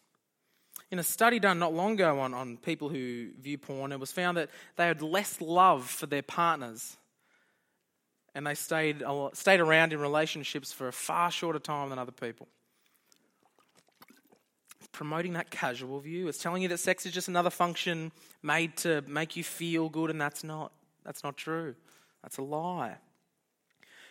In 0.92 1.00
a 1.00 1.02
study 1.02 1.40
done 1.40 1.58
not 1.58 1.74
long 1.74 1.94
ago 1.94 2.20
on, 2.20 2.32
on 2.32 2.58
people 2.58 2.90
who 2.90 3.30
view 3.40 3.58
porn, 3.58 3.90
it 3.90 3.98
was 3.98 4.12
found 4.12 4.36
that 4.36 4.50
they 4.76 4.86
had 4.86 5.02
less 5.02 5.40
love 5.40 5.84
for 5.90 6.06
their 6.06 6.22
partners 6.22 6.96
and 8.34 8.46
they 8.46 8.54
stayed, 8.54 9.02
uh, 9.02 9.30
stayed 9.34 9.60
around 9.60 9.92
in 9.92 10.00
relationships 10.00 10.72
for 10.72 10.88
a 10.88 10.92
far 10.92 11.30
shorter 11.30 11.58
time 11.58 11.90
than 11.90 11.98
other 11.98 12.12
people. 12.12 12.48
Promoting 14.90 15.34
that 15.34 15.50
casual 15.50 16.00
view. 16.00 16.28
It's 16.28 16.38
telling 16.38 16.62
you 16.62 16.68
that 16.68 16.78
sex 16.78 17.06
is 17.06 17.12
just 17.12 17.28
another 17.28 17.50
function 17.50 18.12
made 18.42 18.76
to 18.78 19.02
make 19.06 19.36
you 19.36 19.44
feel 19.44 19.88
good, 19.88 20.10
and 20.10 20.20
that's 20.20 20.44
not, 20.44 20.72
that's 21.04 21.24
not 21.24 21.36
true. 21.36 21.74
That's 22.22 22.38
a 22.38 22.42
lie. 22.42 22.96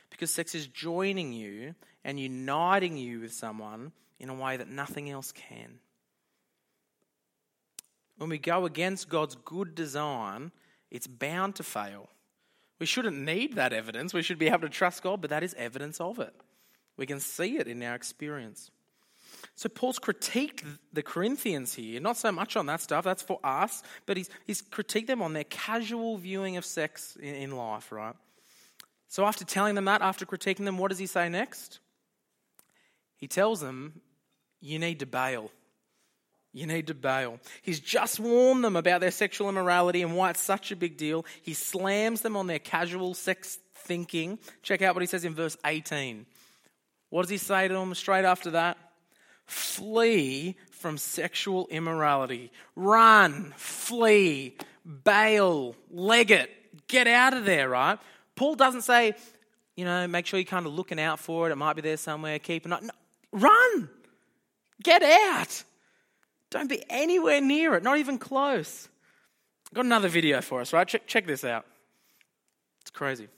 Because 0.09 0.31
sex 0.31 0.55
is 0.55 0.67
joining 0.67 1.33
you 1.33 1.75
and 2.03 2.19
uniting 2.19 2.97
you 2.97 3.21
with 3.21 3.33
someone 3.33 3.91
in 4.19 4.29
a 4.29 4.33
way 4.33 4.57
that 4.57 4.69
nothing 4.69 5.09
else 5.09 5.31
can. 5.31 5.79
When 8.17 8.29
we 8.29 8.37
go 8.37 8.65
against 8.65 9.09
God's 9.09 9.35
good 9.35 9.73
design, 9.73 10.51
it's 10.91 11.07
bound 11.07 11.55
to 11.55 11.63
fail. 11.63 12.09
We 12.81 12.87
shouldn't 12.87 13.15
need 13.15 13.57
that 13.57 13.73
evidence. 13.73 14.11
We 14.11 14.23
should 14.23 14.39
be 14.39 14.47
able 14.47 14.61
to 14.61 14.69
trust 14.69 15.03
God, 15.03 15.21
but 15.21 15.29
that 15.29 15.43
is 15.43 15.53
evidence 15.53 16.01
of 16.01 16.17
it. 16.17 16.33
We 16.97 17.05
can 17.05 17.19
see 17.19 17.57
it 17.57 17.67
in 17.67 17.83
our 17.83 17.93
experience. 17.93 18.71
So 19.55 19.69
Paul's 19.69 19.99
critiqued 19.99 20.63
the 20.91 21.03
Corinthians 21.03 21.75
here, 21.75 22.01
not 22.01 22.17
so 22.17 22.31
much 22.31 22.55
on 22.55 22.65
that 22.65 22.81
stuff, 22.81 23.03
that's 23.03 23.21
for 23.21 23.39
us, 23.43 23.83
but 24.07 24.17
he's, 24.17 24.31
he's 24.47 24.63
critiqued 24.63 25.05
them 25.05 25.21
on 25.21 25.33
their 25.33 25.43
casual 25.43 26.17
viewing 26.17 26.57
of 26.57 26.65
sex 26.65 27.15
in, 27.21 27.35
in 27.35 27.55
life, 27.55 27.91
right? 27.91 28.15
So 29.07 29.25
after 29.25 29.45
telling 29.45 29.75
them 29.75 29.85
that, 29.85 30.01
after 30.01 30.25
critiquing 30.25 30.65
them, 30.65 30.79
what 30.79 30.89
does 30.89 30.97
he 30.97 31.05
say 31.05 31.29
next? 31.29 31.81
He 33.15 33.27
tells 33.27 33.61
them, 33.61 34.01
You 34.59 34.79
need 34.79 35.01
to 35.01 35.05
bail. 35.05 35.51
You 36.53 36.67
need 36.67 36.87
to 36.87 36.93
bail. 36.93 37.39
He's 37.61 37.79
just 37.79 38.19
warned 38.19 38.63
them 38.63 38.75
about 38.75 38.99
their 38.99 39.11
sexual 39.11 39.47
immorality 39.47 40.01
and 40.01 40.15
why 40.15 40.31
it's 40.31 40.41
such 40.41 40.71
a 40.71 40.75
big 40.75 40.97
deal. 40.97 41.25
He 41.41 41.53
slams 41.53 42.21
them 42.21 42.35
on 42.35 42.47
their 42.47 42.59
casual 42.59 43.13
sex 43.13 43.57
thinking. 43.75 44.37
Check 44.61 44.81
out 44.81 44.93
what 44.93 45.01
he 45.01 45.07
says 45.07 45.23
in 45.23 45.33
verse 45.33 45.55
18. 45.65 46.25
What 47.09 47.21
does 47.21 47.29
he 47.29 47.37
say 47.37 47.67
to 47.67 47.73
them 47.73 47.93
straight 47.95 48.25
after 48.25 48.51
that? 48.51 48.77
Flee 49.45 50.57
from 50.71 50.97
sexual 50.97 51.67
immorality. 51.69 52.51
Run, 52.75 53.53
flee, 53.55 54.55
bail, 55.03 55.75
leg 55.89 56.31
it, 56.31 56.49
get 56.87 57.07
out 57.07 57.33
of 57.33 57.45
there, 57.45 57.69
right? 57.69 57.97
Paul 58.35 58.55
doesn't 58.55 58.81
say, 58.81 59.13
you 59.75 59.85
know, 59.85 60.07
make 60.07 60.25
sure 60.25 60.39
you're 60.39 60.45
kind 60.45 60.65
of 60.65 60.73
looking 60.73 60.99
out 60.99 61.19
for 61.19 61.47
it. 61.47 61.51
It 61.51 61.55
might 61.55 61.75
be 61.75 61.81
there 61.81 61.97
somewhere. 61.97 62.39
Keep 62.39 62.65
an 62.65 62.73
eye. 62.73 62.79
No, 62.81 62.91
run, 63.31 63.89
get 64.83 65.03
out. 65.03 65.63
Don't 66.51 66.69
be 66.69 66.83
anywhere 66.89 67.41
near 67.41 67.73
it, 67.75 67.83
not 67.83 67.97
even 67.97 68.19
close. 68.19 68.89
Got 69.73 69.85
another 69.85 70.09
video 70.09 70.41
for 70.41 70.61
us, 70.61 70.73
right? 70.73 70.87
Check, 70.87 71.07
check 71.07 71.25
this 71.25 71.43
out. 71.43 71.65
It's 72.81 72.91
crazy. 72.91 73.29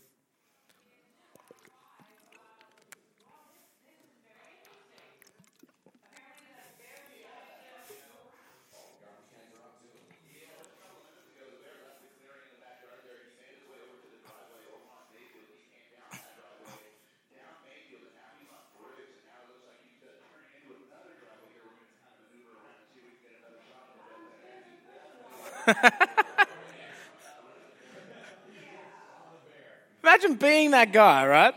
Imagine 30.03 30.35
being 30.35 30.71
that 30.71 30.91
guy, 30.91 31.25
right? 31.27 31.53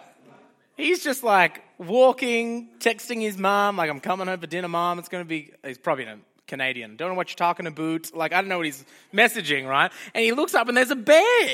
He's 0.77 1.03
just 1.03 1.25
like 1.25 1.63
walking, 1.79 2.69
texting 2.79 3.21
his 3.21 3.37
mom, 3.37 3.77
like, 3.77 3.91
I'm 3.91 4.01
coming 4.01 4.27
home 4.27 4.39
for 4.39 4.47
dinner, 4.47 4.69
mom. 4.69 4.99
It's 4.99 5.09
going 5.09 5.25
to 5.25 5.29
be, 5.29 5.53
he's 5.65 5.79
probably 5.79 6.05
a 6.05 6.19
Canadian. 6.47 6.97
Don't 6.97 7.09
know 7.11 7.15
what 7.15 7.31
you're 7.31 7.37
talking 7.37 7.67
about. 7.67 8.15
Like, 8.15 8.33
I 8.33 8.41
don't 8.41 8.49
know 8.49 8.59
what 8.59 8.67
he's 8.67 8.85
messaging, 9.13 9.67
right? 9.67 9.91
And 10.15 10.25
he 10.25 10.33
looks 10.33 10.55
up 10.55 10.69
and 10.69 10.77
there's 10.77 10.91
a 10.91 10.97
bear. 10.97 11.49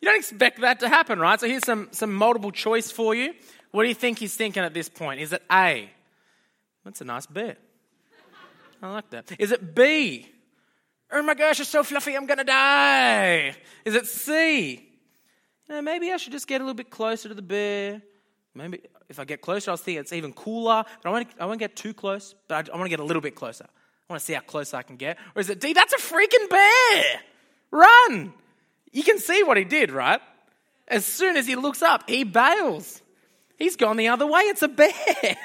You 0.00 0.08
don't 0.08 0.16
expect 0.16 0.60
that 0.60 0.80
to 0.80 0.88
happen, 0.88 1.18
right? 1.18 1.40
So 1.40 1.48
here's 1.48 1.64
some, 1.64 1.88
some 1.90 2.14
multiple 2.14 2.52
choice 2.52 2.90
for 2.90 3.14
you. 3.14 3.34
What 3.70 3.82
do 3.82 3.88
you 3.88 3.94
think 3.94 4.18
he's 4.18 4.36
thinking 4.36 4.62
at 4.62 4.74
this 4.74 4.88
point? 4.88 5.20
Is 5.20 5.32
it 5.32 5.42
A? 5.50 5.90
That's 6.84 7.00
a 7.00 7.04
nice 7.04 7.26
bear. 7.26 7.56
I 8.80 8.92
like 8.92 9.10
that. 9.10 9.32
Is 9.38 9.50
it 9.50 9.74
B? 9.74 10.28
Oh 11.10 11.22
my 11.22 11.34
gosh, 11.34 11.60
it's 11.60 11.70
so 11.70 11.82
fluffy, 11.82 12.16
I'm 12.16 12.26
gonna 12.26 12.44
die. 12.44 13.54
Is 13.84 13.94
it 13.94 14.06
C? 14.06 14.72
You 15.68 15.74
know, 15.74 15.82
maybe 15.82 16.12
I 16.12 16.16
should 16.16 16.32
just 16.32 16.46
get 16.46 16.60
a 16.60 16.64
little 16.64 16.74
bit 16.74 16.90
closer 16.90 17.28
to 17.28 17.34
the 17.34 17.42
bear. 17.42 18.02
Maybe 18.54 18.80
if 19.08 19.18
I 19.18 19.24
get 19.24 19.40
closer, 19.40 19.70
I'll 19.70 19.76
see 19.76 19.96
it's 19.96 20.12
even 20.12 20.32
cooler. 20.32 20.84
But 21.02 21.08
I 21.08 21.12
won't, 21.12 21.28
I 21.40 21.46
won't 21.46 21.60
get 21.60 21.76
too 21.76 21.94
close, 21.94 22.34
but 22.46 22.68
I, 22.68 22.72
I 22.72 22.76
want 22.76 22.86
to 22.86 22.90
get 22.90 23.00
a 23.00 23.04
little 23.04 23.22
bit 23.22 23.34
closer. 23.34 23.64
I 23.64 24.12
want 24.12 24.20
to 24.20 24.26
see 24.26 24.32
how 24.32 24.40
close 24.40 24.74
I 24.74 24.82
can 24.82 24.96
get. 24.96 25.18
Or 25.34 25.40
is 25.40 25.50
it 25.50 25.60
D? 25.60 25.72
That's 25.72 25.92
a 25.92 25.98
freaking 25.98 26.48
bear! 26.48 27.04
Run! 27.70 28.32
You 28.92 29.02
can 29.02 29.18
see 29.18 29.42
what 29.42 29.56
he 29.56 29.64
did, 29.64 29.90
right? 29.90 30.20
As 30.86 31.04
soon 31.04 31.36
as 31.36 31.46
he 31.46 31.56
looks 31.56 31.82
up, 31.82 32.08
he 32.08 32.24
bails. 32.24 33.02
He's 33.58 33.76
gone 33.76 33.96
the 33.96 34.08
other 34.08 34.26
way. 34.26 34.42
It's 34.42 34.62
a 34.62 34.68
bear. 34.68 34.92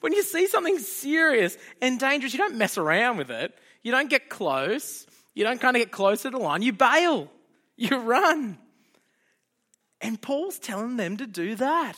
when 0.00 0.12
you 0.12 0.22
see 0.22 0.46
something 0.46 0.78
serious 0.78 1.56
and 1.80 2.00
dangerous, 2.00 2.32
you 2.32 2.38
don't 2.38 2.56
mess 2.56 2.78
around 2.78 3.18
with 3.18 3.30
it. 3.30 3.56
You 3.82 3.92
don't 3.92 4.10
get 4.10 4.28
close. 4.28 5.06
You 5.34 5.44
don't 5.44 5.60
kind 5.60 5.76
of 5.76 5.80
get 5.80 5.90
close 5.90 6.22
to 6.22 6.30
the 6.30 6.38
line. 6.38 6.62
You 6.62 6.72
bail. 6.72 7.28
You 7.76 7.96
run. 7.96 8.58
And 10.02 10.20
Paul's 10.20 10.58
telling 10.58 10.98
them 10.98 11.16
to 11.16 11.26
do 11.26 11.54
that. 11.54 11.94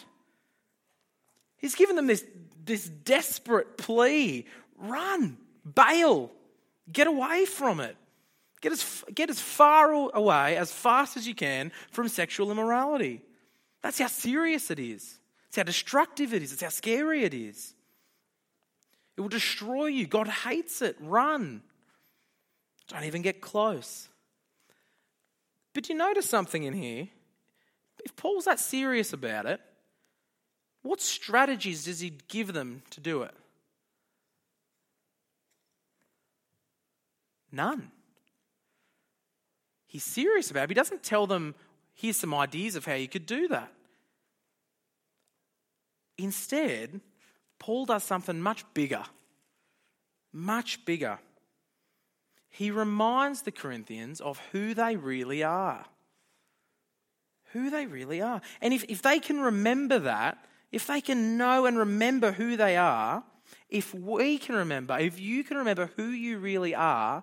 He's 1.57 1.75
given 1.75 1.97
them 1.97 2.07
this, 2.07 2.25
this 2.65 2.89
desperate 2.89 3.77
plea 3.79 4.47
run, 4.79 5.39
bail, 5.75 6.31
get 6.93 7.09
away 7.09 7.47
from 7.47 7.81
it. 7.81 7.97
Get 8.61 8.71
as, 8.71 9.05
get 9.13 9.29
as 9.29 9.41
far 9.41 9.91
away, 10.15 10.57
as 10.57 10.71
fast 10.71 11.17
as 11.17 11.27
you 11.27 11.35
can, 11.35 11.73
from 11.91 12.07
sexual 12.07 12.53
immorality. 12.53 13.23
That's 13.83 13.99
how 13.99 14.07
serious 14.07 14.71
it 14.71 14.79
is. 14.79 15.19
It's 15.49 15.57
how 15.57 15.65
destructive 15.65 16.33
it 16.33 16.43
is. 16.43 16.53
It's 16.53 16.63
how 16.63 16.69
scary 16.69 17.25
it 17.25 17.35
is. 17.35 17.75
It 19.23 19.27
will 19.27 19.29
destroy 19.29 19.87
you. 19.87 20.09
God 20.09 20.27
hates 20.27 20.83
it. 20.83 20.97
Run. 20.99 21.63
Don't 22.89 23.05
even 23.05 23.23
get 23.23 23.41
close. 23.41 24.09
But 25.75 25.89
you 25.89 25.95
notice 25.95 26.29
something 26.29 26.65
in 26.65 26.73
here? 26.73 27.07
If 28.05 28.17
Paul's 28.17 28.47
that 28.47 28.59
serious 28.59 29.13
about 29.13 29.47
it, 29.47 29.61
what 30.83 31.01
strategies 31.01 31.85
does 31.85 32.01
he 32.01 32.19
give 32.27 32.53
them 32.53 32.83
to 32.91 33.01
do 33.01 33.23
it? 33.23 33.33
None. 37.53 37.93
He's 39.87 40.03
serious 40.03 40.51
about 40.51 40.65
it. 40.65 40.71
He 40.71 40.75
doesn't 40.75 41.05
tell 41.05 41.29
them, 41.29 41.55
here's 41.95 42.17
some 42.17 42.35
ideas 42.35 42.75
of 42.75 42.87
how 42.87 42.95
you 42.95 43.07
could 43.07 43.27
do 43.27 43.47
that. 43.47 43.73
Instead, 46.19 47.01
Paul 47.63 47.87
does 47.87 48.03
something 48.03 48.43
much 48.43 48.65
bigger. 48.75 49.05
Much 50.33 50.85
bigger. 50.85 51.21
He 52.49 52.73
reminds 52.73 53.43
the 53.43 53.53
Corinthians 53.53 54.21
of 54.21 54.41
who 54.51 54.75
they 54.75 54.97
really 54.97 55.45
are. 55.45 55.85
Who 57.53 57.71
they 57.71 57.87
really 57.87 58.21
are. 58.21 58.41
And 58.61 58.75
if, 58.75 58.85
if 58.89 59.01
they 59.01 59.21
can 59.21 59.39
remember 59.39 60.01
that, 60.01 60.45
if 60.73 60.89
they 60.89 61.01
can 61.01 61.39
know 61.39 61.67
and 61.67 61.79
remember 61.79 62.33
who 62.33 62.57
they 62.57 62.77
are, 62.77 63.23
if 63.69 63.95
we 63.95 64.39
can 64.39 64.57
remember, 64.57 64.99
if 64.99 65.21
you 65.21 65.45
can 65.45 65.57
remember 65.57 65.93
who 65.95 66.09
you 66.09 66.39
really 66.39 66.75
are, 66.75 67.23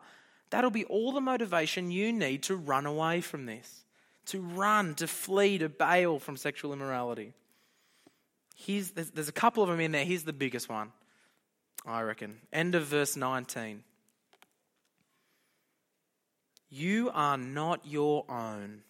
that'll 0.52 0.72
be 0.72 0.86
all 0.86 1.12
the 1.12 1.20
motivation 1.20 1.92
you 1.92 2.14
need 2.14 2.44
to 2.44 2.56
run 2.56 2.86
away 2.86 3.20
from 3.20 3.46
this, 3.46 3.84
to 4.28 4.40
run, 4.40 4.96
to 4.96 5.08
flee, 5.08 5.58
to 5.58 5.68
bail 5.68 6.18
from 6.18 6.38
sexual 6.38 6.72
immorality. 6.72 7.34
Here's, 8.66 8.92
there's, 8.92 9.10
there's 9.12 9.30
a 9.30 9.34
couple 9.34 9.64
of 9.64 9.70
them 9.70 9.80
in 9.80 9.94
there. 9.94 10.04
Here's 10.04 10.24
the 10.24 10.34
biggest 10.34 10.68
one, 10.68 10.92
I 11.86 12.02
reckon. 12.02 12.40
End 12.52 12.76
of 12.76 12.86
verse 12.86 13.16
19. 13.16 13.84
You 16.70 17.10
are 17.14 17.38
not 17.38 17.86
your 17.86 18.26
own. 18.30 18.82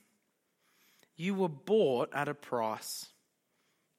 You 1.16 1.36
were 1.36 1.50
bought 1.50 2.10
at 2.14 2.28
a 2.28 2.34
price. 2.34 3.06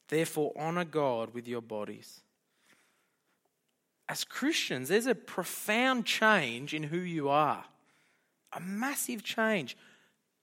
Therefore, 0.09 0.53
honor 0.59 0.85
God 0.85 1.33
with 1.35 1.47
your 1.47 1.63
bodies. 1.63 2.21
As 4.09 4.25
Christians, 4.25 4.89
there's 4.89 5.07
a 5.07 5.15
profound 5.15 6.05
change 6.05 6.75
in 6.75 6.83
who 6.83 6.99
you 6.99 7.29
are, 7.29 7.65
a 8.53 8.59
massive 8.59 9.23
change. 9.23 9.77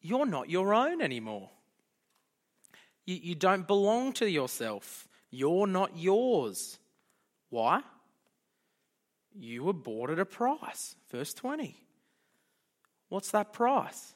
You're 0.02 0.26
not 0.26 0.50
your 0.50 0.74
own 0.74 1.02
anymore. 1.02 1.50
You, 3.06 3.16
you 3.16 3.36
don't 3.36 3.68
belong 3.68 4.13
to 4.13 4.30
yourself, 4.30 5.07
you're 5.30 5.68
not 5.68 5.98
yours. 5.98 6.80
Why? 7.50 7.82
You 9.36 9.66
were 9.66 9.74
bought 9.74 10.10
at 10.10 10.20
a 10.20 10.26
price. 10.26 10.96
Verse 11.12 11.34
20. 11.34 11.76
What's 13.10 13.32
that 13.32 13.54
price? 13.54 14.13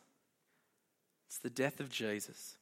It's 1.28 1.40
the 1.40 1.50
death 1.50 1.80
of 1.80 1.90
Jesus. 1.90 2.58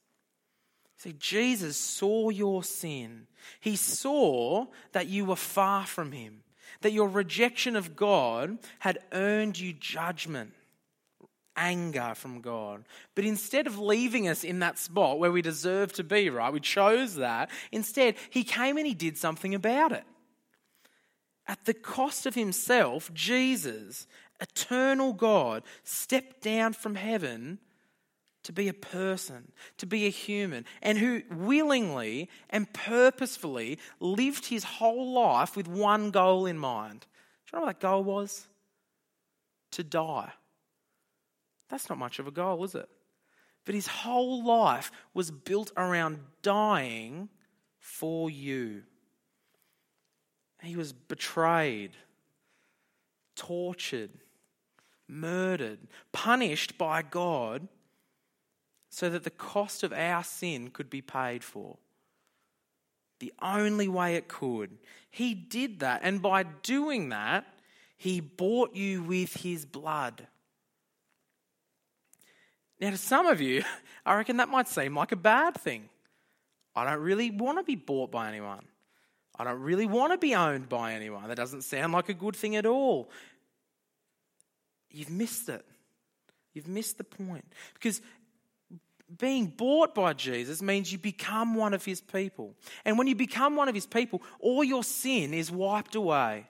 See, 0.96 1.14
Jesus 1.18 1.76
saw 1.76 2.28
your 2.28 2.62
sin. 2.62 3.26
He 3.58 3.74
saw 3.74 4.66
that 4.92 5.08
you 5.08 5.24
were 5.24 5.36
far 5.36 5.86
from 5.86 6.12
Him, 6.12 6.42
that 6.82 6.92
your 6.92 7.08
rejection 7.08 7.74
of 7.74 7.96
God 7.96 8.58
had 8.80 8.98
earned 9.12 9.58
you 9.58 9.72
judgment, 9.72 10.52
anger 11.56 12.12
from 12.14 12.40
God. 12.40 12.84
But 13.14 13.24
instead 13.24 13.66
of 13.66 13.78
leaving 13.78 14.28
us 14.28 14.44
in 14.44 14.60
that 14.60 14.78
spot 14.78 15.18
where 15.18 15.32
we 15.32 15.42
deserve 15.42 15.92
to 15.94 16.04
be, 16.04 16.30
right? 16.30 16.52
We 16.52 16.60
chose 16.60 17.16
that. 17.16 17.50
Instead, 17.72 18.16
He 18.30 18.44
came 18.44 18.76
and 18.76 18.86
He 18.86 18.94
did 18.94 19.16
something 19.16 19.54
about 19.54 19.92
it. 19.92 20.04
At 21.46 21.64
the 21.64 21.74
cost 21.74 22.26
of 22.26 22.34
Himself, 22.34 23.12
Jesus, 23.12 24.06
eternal 24.40 25.12
God, 25.12 25.62
stepped 25.84 26.42
down 26.42 26.72
from 26.72 26.94
heaven 26.94 27.58
to 28.42 28.52
be 28.52 28.68
a 28.68 28.74
person, 28.74 29.52
to 29.76 29.86
be 29.86 30.06
a 30.06 30.10
human, 30.10 30.64
and 30.80 30.98
who 30.98 31.22
willingly 31.30 32.28
and 32.48 32.72
purposefully 32.72 33.78
lived 33.98 34.46
his 34.46 34.64
whole 34.64 35.12
life 35.12 35.56
with 35.56 35.68
one 35.68 36.10
goal 36.10 36.46
in 36.46 36.58
mind. 36.58 37.00
Do 37.00 37.06
you 37.52 37.58
know 37.58 37.66
what 37.66 37.80
that 37.80 37.86
goal 37.86 38.02
was? 38.02 38.46
To 39.72 39.84
die. 39.84 40.32
That's 41.70 41.88
not 41.88 41.98
much 41.98 42.18
of 42.18 42.26
a 42.26 42.32
goal, 42.32 42.64
is 42.64 42.74
it? 42.74 42.88
But 43.64 43.74
his 43.74 43.86
whole 43.86 44.44
life 44.44 44.90
was 45.14 45.30
built 45.30 45.72
around 45.76 46.18
dying 46.42 47.28
for 47.78 48.28
you. 48.28 48.82
He 50.62 50.76
was 50.76 50.92
betrayed, 50.92 51.92
tortured, 53.36 54.10
murdered, 55.06 55.78
punished 56.12 56.76
by 56.76 57.02
God 57.02 57.68
so 58.88 59.08
that 59.08 59.24
the 59.24 59.30
cost 59.30 59.82
of 59.82 59.92
our 59.92 60.24
sin 60.24 60.70
could 60.70 60.90
be 60.90 61.00
paid 61.00 61.44
for. 61.44 61.78
The 63.20 63.32
only 63.40 63.86
way 63.86 64.16
it 64.16 64.28
could. 64.28 64.78
He 65.10 65.34
did 65.34 65.80
that, 65.80 66.00
and 66.02 66.20
by 66.20 66.42
doing 66.42 67.10
that, 67.10 67.46
He 67.96 68.20
bought 68.20 68.74
you 68.74 69.02
with 69.02 69.42
His 69.42 69.64
blood. 69.64 70.26
Now, 72.80 72.90
to 72.90 72.96
some 72.96 73.26
of 73.26 73.40
you, 73.40 73.62
I 74.06 74.16
reckon 74.16 74.38
that 74.38 74.48
might 74.48 74.68
seem 74.68 74.94
like 74.94 75.12
a 75.12 75.16
bad 75.16 75.54
thing. 75.54 75.88
I 76.74 76.84
don't 76.84 77.00
really 77.00 77.30
want 77.30 77.58
to 77.58 77.64
be 77.64 77.76
bought 77.76 78.10
by 78.10 78.28
anyone. 78.28 78.64
I 79.38 79.44
don't 79.44 79.60
really 79.60 79.86
want 79.86 80.12
to 80.12 80.18
be 80.18 80.34
owned 80.34 80.68
by 80.68 80.94
anyone. 80.94 81.28
That 81.28 81.36
doesn't 81.36 81.62
sound 81.62 81.92
like 81.92 82.08
a 82.08 82.14
good 82.14 82.36
thing 82.36 82.56
at 82.56 82.66
all. 82.66 83.10
You've 84.90 85.10
missed 85.10 85.48
it. 85.48 85.64
You've 86.52 86.68
missed 86.68 86.98
the 86.98 87.04
point. 87.04 87.44
Because 87.74 88.00
being 89.18 89.46
bought 89.46 89.94
by 89.94 90.12
Jesus 90.12 90.62
means 90.62 90.92
you 90.92 90.98
become 90.98 91.54
one 91.54 91.74
of 91.74 91.84
his 91.84 92.00
people. 92.00 92.54
And 92.84 92.98
when 92.98 93.06
you 93.06 93.14
become 93.14 93.56
one 93.56 93.68
of 93.68 93.74
his 93.74 93.86
people, 93.86 94.22
all 94.40 94.62
your 94.62 94.84
sin 94.84 95.34
is 95.34 95.50
wiped 95.50 95.94
away. 95.94 96.46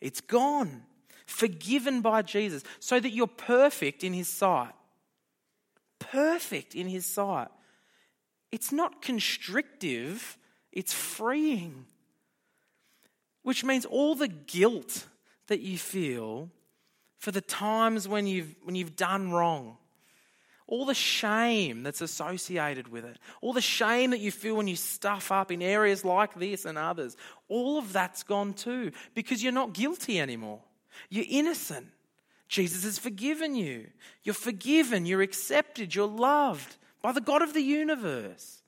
It's 0.00 0.20
gone, 0.20 0.82
forgiven 1.26 2.02
by 2.02 2.22
Jesus, 2.22 2.62
so 2.80 3.00
that 3.00 3.10
you're 3.10 3.26
perfect 3.26 4.04
in 4.04 4.12
his 4.12 4.28
sight. 4.28 4.74
Perfect 6.10 6.74
in 6.74 6.88
his 6.88 7.06
sight. 7.06 7.48
It's 8.52 8.72
not 8.72 9.02
constrictive, 9.02 10.38
it's 10.72 10.92
freeing. 10.92 11.86
Which 13.42 13.64
means 13.64 13.84
all 13.84 14.14
the 14.14 14.28
guilt 14.28 15.06
that 15.46 15.60
you 15.60 15.78
feel 15.78 16.50
for 17.18 17.30
the 17.30 17.40
times 17.40 18.08
when 18.08 18.26
you've, 18.26 18.54
when 18.62 18.74
you've 18.74 18.96
done 18.96 19.30
wrong 19.30 19.78
all 20.68 20.84
the 20.84 20.94
shame 20.94 21.82
that's 21.82 22.00
associated 22.00 22.88
with 22.88 23.04
it, 23.04 23.18
all 23.40 23.52
the 23.52 23.60
shame 23.60 24.10
that 24.10 24.20
you 24.20 24.32
feel 24.32 24.56
when 24.56 24.66
you 24.66 24.76
stuff 24.76 25.30
up 25.30 25.52
in 25.52 25.62
areas 25.62 26.04
like 26.04 26.34
this 26.34 26.64
and 26.64 26.76
others, 26.76 27.16
all 27.48 27.78
of 27.78 27.92
that's 27.92 28.22
gone 28.24 28.52
too 28.52 28.90
because 29.14 29.42
you're 29.42 29.52
not 29.52 29.72
guilty 29.72 30.20
anymore. 30.20 30.60
You're 31.08 31.26
innocent. 31.28 31.86
Jesus 32.48 32.84
has 32.84 32.98
forgiven 32.98 33.54
you. 33.54 33.88
You're 34.22 34.34
forgiven, 34.34 35.06
you're 35.06 35.22
accepted, 35.22 35.94
you're 35.94 36.06
loved 36.06 36.76
by 37.02 37.12
the 37.12 37.20
God 37.20 37.42
of 37.42 37.54
the 37.54 37.62
universe. 37.62 38.62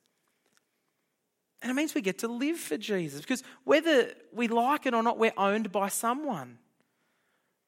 And 1.61 1.71
it 1.71 1.75
means 1.75 1.95
we 1.95 2.01
get 2.01 2.19
to 2.19 2.29
live 2.29 2.57
for 2.57 2.77
Jesus 2.77 3.21
because 3.21 3.43
whether 3.65 4.13
we 4.33 4.49
like 4.49 4.87
it 4.87 4.95
or 4.95 5.03
not, 5.03 5.19
we're 5.19 5.33
owned 5.37 5.73
by 5.73 5.89
someone. 5.89 6.59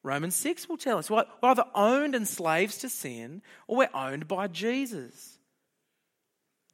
Romans 0.03 0.35
6 0.35 0.67
will 0.67 0.77
tell 0.77 0.97
us 0.97 1.09
we're 1.09 1.25
either 1.43 1.65
owned 1.75 2.15
and 2.15 2.27
slaves 2.27 2.77
to 2.79 2.89
sin 2.89 3.41
or 3.67 3.77
we're 3.77 3.89
owned 3.93 4.27
by 4.27 4.47
Jesus. 4.47 5.37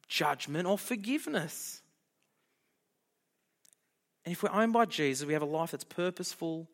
Judgment 0.06 0.66
or 0.66 0.78
forgiveness. 0.78 1.82
And 4.24 4.32
if 4.32 4.42
we're 4.42 4.52
owned 4.52 4.72
by 4.72 4.86
Jesus, 4.86 5.26
we 5.26 5.32
have 5.34 5.42
a 5.42 5.46
life 5.46 5.72
that's 5.72 5.84
purposeful 5.84 6.68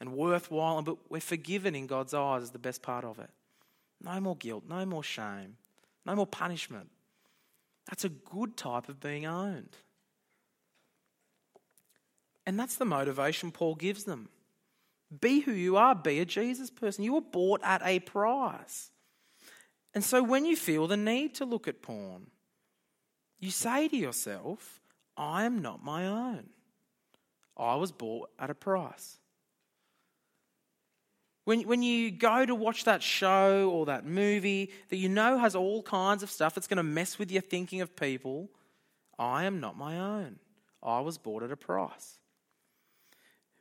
and 0.00 0.14
worthwhile, 0.14 0.82
but 0.82 0.96
we're 1.10 1.20
forgiven 1.20 1.74
in 1.74 1.86
God's 1.86 2.14
eyes 2.14 2.42
is 2.42 2.50
the 2.50 2.58
best 2.58 2.82
part 2.82 3.04
of 3.04 3.18
it. 3.18 3.30
No 4.02 4.18
more 4.20 4.36
guilt, 4.36 4.64
no 4.68 4.84
more 4.86 5.02
shame, 5.02 5.56
no 6.06 6.16
more 6.16 6.26
punishment. 6.26 6.88
That's 7.88 8.04
a 8.04 8.08
good 8.08 8.56
type 8.56 8.88
of 8.88 9.00
being 9.00 9.26
owned. 9.26 9.76
And 12.46 12.58
that's 12.58 12.76
the 12.76 12.84
motivation 12.84 13.50
Paul 13.50 13.74
gives 13.74 14.04
them. 14.04 14.28
Be 15.20 15.40
who 15.40 15.52
you 15.52 15.76
are, 15.76 15.94
be 15.94 16.20
a 16.20 16.24
Jesus 16.24 16.70
person. 16.70 17.04
You 17.04 17.14
were 17.14 17.20
bought 17.20 17.60
at 17.62 17.82
a 17.84 18.00
price. 18.00 18.90
And 19.92 20.04
so 20.04 20.22
when 20.22 20.44
you 20.44 20.56
feel 20.56 20.86
the 20.86 20.96
need 20.96 21.34
to 21.36 21.44
look 21.44 21.66
at 21.68 21.82
porn, 21.82 22.28
you 23.38 23.50
say 23.50 23.88
to 23.88 23.96
yourself, 23.96 24.80
I 25.16 25.44
am 25.44 25.60
not 25.60 25.84
my 25.84 26.06
own. 26.06 26.50
I 27.56 27.74
was 27.74 27.92
bought 27.92 28.30
at 28.38 28.50
a 28.50 28.54
price. 28.54 29.18
When, 31.50 31.62
when 31.62 31.82
you 31.82 32.12
go 32.12 32.46
to 32.46 32.54
watch 32.54 32.84
that 32.84 33.02
show 33.02 33.68
or 33.70 33.86
that 33.86 34.06
movie 34.06 34.70
that 34.88 34.98
you 34.98 35.08
know 35.08 35.36
has 35.36 35.56
all 35.56 35.82
kinds 35.82 36.22
of 36.22 36.30
stuff 36.30 36.54
that's 36.54 36.68
going 36.68 36.76
to 36.76 36.84
mess 36.84 37.18
with 37.18 37.32
your 37.32 37.42
thinking 37.42 37.80
of 37.80 37.96
people, 37.96 38.48
I 39.18 39.46
am 39.46 39.58
not 39.58 39.76
my 39.76 39.98
own. 39.98 40.38
I 40.80 41.00
was 41.00 41.18
bought 41.18 41.42
at 41.42 41.50
a 41.50 41.56
price. 41.56 42.20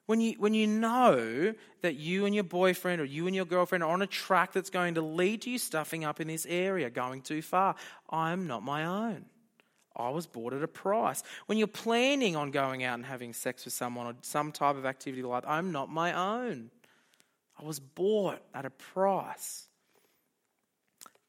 When 0.05 0.21
you, 0.21 0.35
when 0.37 0.53
you 0.53 0.67
know 0.67 1.55
that 1.81 1.95
you 1.95 2.27
and 2.27 2.35
your 2.35 2.43
boyfriend 2.43 3.01
or 3.01 3.05
you 3.05 3.25
and 3.25 3.35
your 3.35 3.45
girlfriend 3.45 3.83
are 3.83 3.89
on 3.89 4.03
a 4.03 4.07
track 4.07 4.53
that's 4.53 4.69
going 4.69 4.93
to 4.93 5.01
lead 5.01 5.41
to 5.41 5.49
you 5.49 5.57
stuffing 5.57 6.05
up 6.05 6.21
in 6.21 6.27
this 6.27 6.45
area, 6.47 6.91
going 6.91 7.23
too 7.23 7.41
far, 7.41 7.73
I'm 8.07 8.45
not 8.45 8.61
my 8.61 8.85
own. 8.85 9.25
I 9.95 10.09
was 10.09 10.27
bought 10.27 10.53
at 10.53 10.61
a 10.61 10.67
price. 10.67 11.23
When 11.47 11.57
you're 11.57 11.65
planning 11.65 12.35
on 12.35 12.51
going 12.51 12.83
out 12.83 12.93
and 12.93 13.05
having 13.07 13.33
sex 13.33 13.65
with 13.65 13.73
someone 13.73 14.05
or 14.05 14.13
some 14.21 14.51
type 14.51 14.75
of 14.75 14.85
activity 14.85 15.23
like 15.23 15.43
I'm 15.47 15.71
not 15.71 15.89
my 15.89 16.13
own. 16.13 16.69
I 17.59 17.65
was 17.65 17.79
bought 17.79 18.39
at 18.53 18.65
a 18.65 18.69
price. 18.69 19.67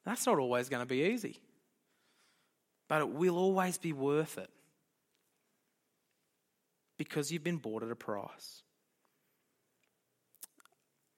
That's 0.04 0.26
not 0.26 0.38
always 0.38 0.68
going 0.68 0.82
to 0.82 0.86
be 0.86 1.02
easy, 1.02 1.38
but 2.88 3.00
it 3.00 3.08
will 3.08 3.36
always 3.36 3.78
be 3.78 3.92
worth 3.92 4.38
it 4.38 4.50
because 6.96 7.32
you've 7.32 7.44
been 7.44 7.56
bought 7.56 7.82
at 7.82 7.90
a 7.90 7.96
price. 7.96 8.62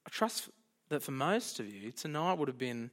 I 0.06 0.10
trust 0.10 0.48
that 0.88 1.02
for 1.02 1.12
most 1.12 1.60
of 1.60 1.72
you, 1.72 1.92
tonight 1.92 2.38
would 2.38 2.48
have 2.48 2.58
been 2.58 2.90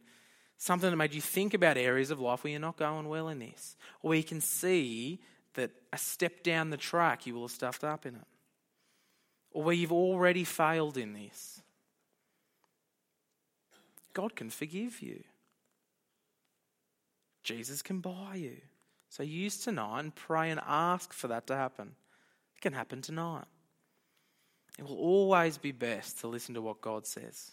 something 0.58 0.90
that 0.90 0.96
made 0.98 1.14
you 1.14 1.22
think 1.22 1.54
about 1.54 1.78
areas 1.78 2.12
of 2.12 2.20
life 2.20 2.44
where 2.44 2.52
you're 2.52 2.60
not 2.60 2.78
going 2.78 3.08
well 3.08 3.30
in 3.30 3.40
this, 3.40 3.78
or 4.02 4.10
where 4.10 4.18
you 4.18 4.24
can 4.24 4.42
see 4.42 5.22
that 5.54 5.72
a 5.94 5.98
step 5.98 6.44
down 6.44 6.70
the 6.70 6.78
track 6.78 7.26
you 7.26 7.34
will 7.34 7.44
have 7.44 7.52
stuffed 7.52 7.84
up 7.84 8.06
in 8.06 8.16
it, 8.16 8.28
or 9.52 9.64
where 9.64 9.76
you've 9.76 9.92
already 9.92 10.44
failed 10.44 10.98
in 10.98 11.14
this. 11.14 11.59
God 14.20 14.36
can 14.36 14.50
forgive 14.50 15.02
you. 15.02 15.24
Jesus 17.42 17.82
can 17.82 18.02
buy 18.02 18.36
you. 18.36 18.58
So 19.08 19.24
use 19.24 19.60
tonight 19.60 20.02
and 20.02 20.14
pray 20.14 20.52
and 20.52 20.60
ask 20.68 21.14
for 21.14 21.30
that 21.30 21.48
to 21.48 21.56
happen. 21.56 21.96
It 22.58 22.60
can 22.60 22.74
happen 22.74 23.02
tonight. 23.02 23.46
It 24.78 24.84
will 24.84 24.98
always 24.98 25.58
be 25.58 25.72
best 25.72 26.20
to 26.20 26.28
listen 26.28 26.54
to 26.56 26.62
what 26.62 26.82
God 26.82 27.08
says. 27.08 27.52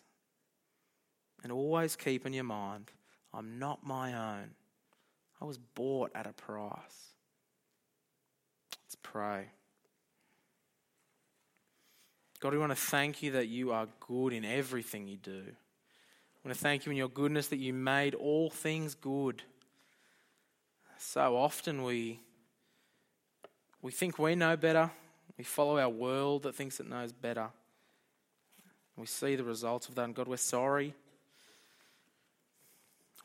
And 1.44 1.52
always 1.52 1.94
keep 1.94 2.26
in 2.26 2.32
your 2.32 2.42
mind 2.42 2.90
I'm 3.32 3.60
not 3.60 3.86
my 3.86 4.38
own. 4.38 4.50
I 5.40 5.44
was 5.44 5.58
bought 5.58 6.10
at 6.16 6.26
a 6.26 6.32
price. 6.32 7.12
Let's 8.84 8.96
pray. 9.04 9.50
God, 12.40 12.54
we 12.54 12.58
want 12.58 12.72
to 12.72 12.76
thank 12.76 13.22
you 13.22 13.30
that 13.32 13.46
you 13.46 13.70
are 13.70 13.86
good 14.00 14.32
in 14.32 14.44
everything 14.44 15.06
you 15.06 15.16
do. 15.16 15.44
I 16.46 16.48
want 16.48 16.58
to 16.58 16.62
thank 16.62 16.86
you 16.86 16.92
in 16.92 16.96
your 16.96 17.08
goodness 17.08 17.48
that 17.48 17.56
you 17.56 17.72
made 17.74 18.14
all 18.14 18.50
things 18.50 18.94
good. 18.94 19.42
So 20.96 21.36
often 21.36 21.82
we, 21.82 22.20
we 23.82 23.90
think 23.90 24.16
we 24.16 24.36
know 24.36 24.56
better. 24.56 24.92
We 25.36 25.42
follow 25.42 25.76
our 25.76 25.88
world 25.88 26.44
that 26.44 26.54
thinks 26.54 26.78
it 26.78 26.88
knows 26.88 27.10
better. 27.10 27.48
We 28.96 29.06
see 29.06 29.34
the 29.34 29.42
results 29.42 29.88
of 29.88 29.96
that, 29.96 30.04
and 30.04 30.14
God, 30.14 30.28
we're 30.28 30.36
sorry. 30.36 30.94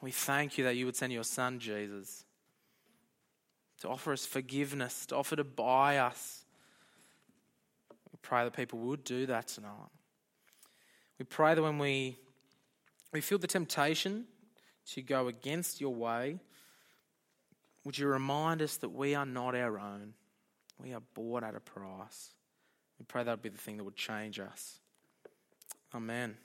We 0.02 0.10
thank 0.10 0.58
you 0.58 0.64
that 0.64 0.76
you 0.76 0.88
would 0.88 0.96
send 0.96 1.14
your 1.14 1.24
son, 1.24 1.60
Jesus, 1.60 2.26
to 3.82 3.90
offer 3.90 4.14
us 4.14 4.26
forgiveness, 4.26 5.06
to 5.06 5.16
offer 5.16 5.36
to 5.36 5.44
buy 5.44 5.98
us. 5.98 6.44
We 8.12 8.18
pray 8.24 8.46
that 8.46 8.54
people 8.54 8.80
would 8.80 9.04
do 9.04 9.28
that 9.28 9.48
tonight. 9.50 9.92
We 11.20 11.26
pray 11.26 11.54
that 11.54 11.62
when 11.62 11.78
we, 11.78 12.18
we 13.12 13.22
feel 13.22 13.38
the 13.38 13.48
temptation 13.48 14.26
to 14.94 15.02
go 15.02 15.28
against 15.28 15.82
your 15.82 15.94
way, 15.94 16.40
would 17.84 17.98
you 17.98 18.08
remind 18.08 18.62
us 18.62 18.78
that 18.78 18.90
we 18.90 19.16
are 19.16 19.26
not 19.26 19.56
our 19.56 19.80
own? 19.80 20.14
We 20.78 20.94
are 20.94 21.02
bought 21.14 21.44
at 21.44 21.56
a 21.56 21.60
price. 21.60 22.34
We 23.00 23.06
pray 23.06 23.24
that 23.24 23.32
would 23.32 23.42
be 23.42 23.50
the 23.50 23.58
thing 23.58 23.78
that 23.78 23.84
would 23.84 23.96
change 23.96 24.40
us. 24.40 24.80
Amen. 25.94 26.38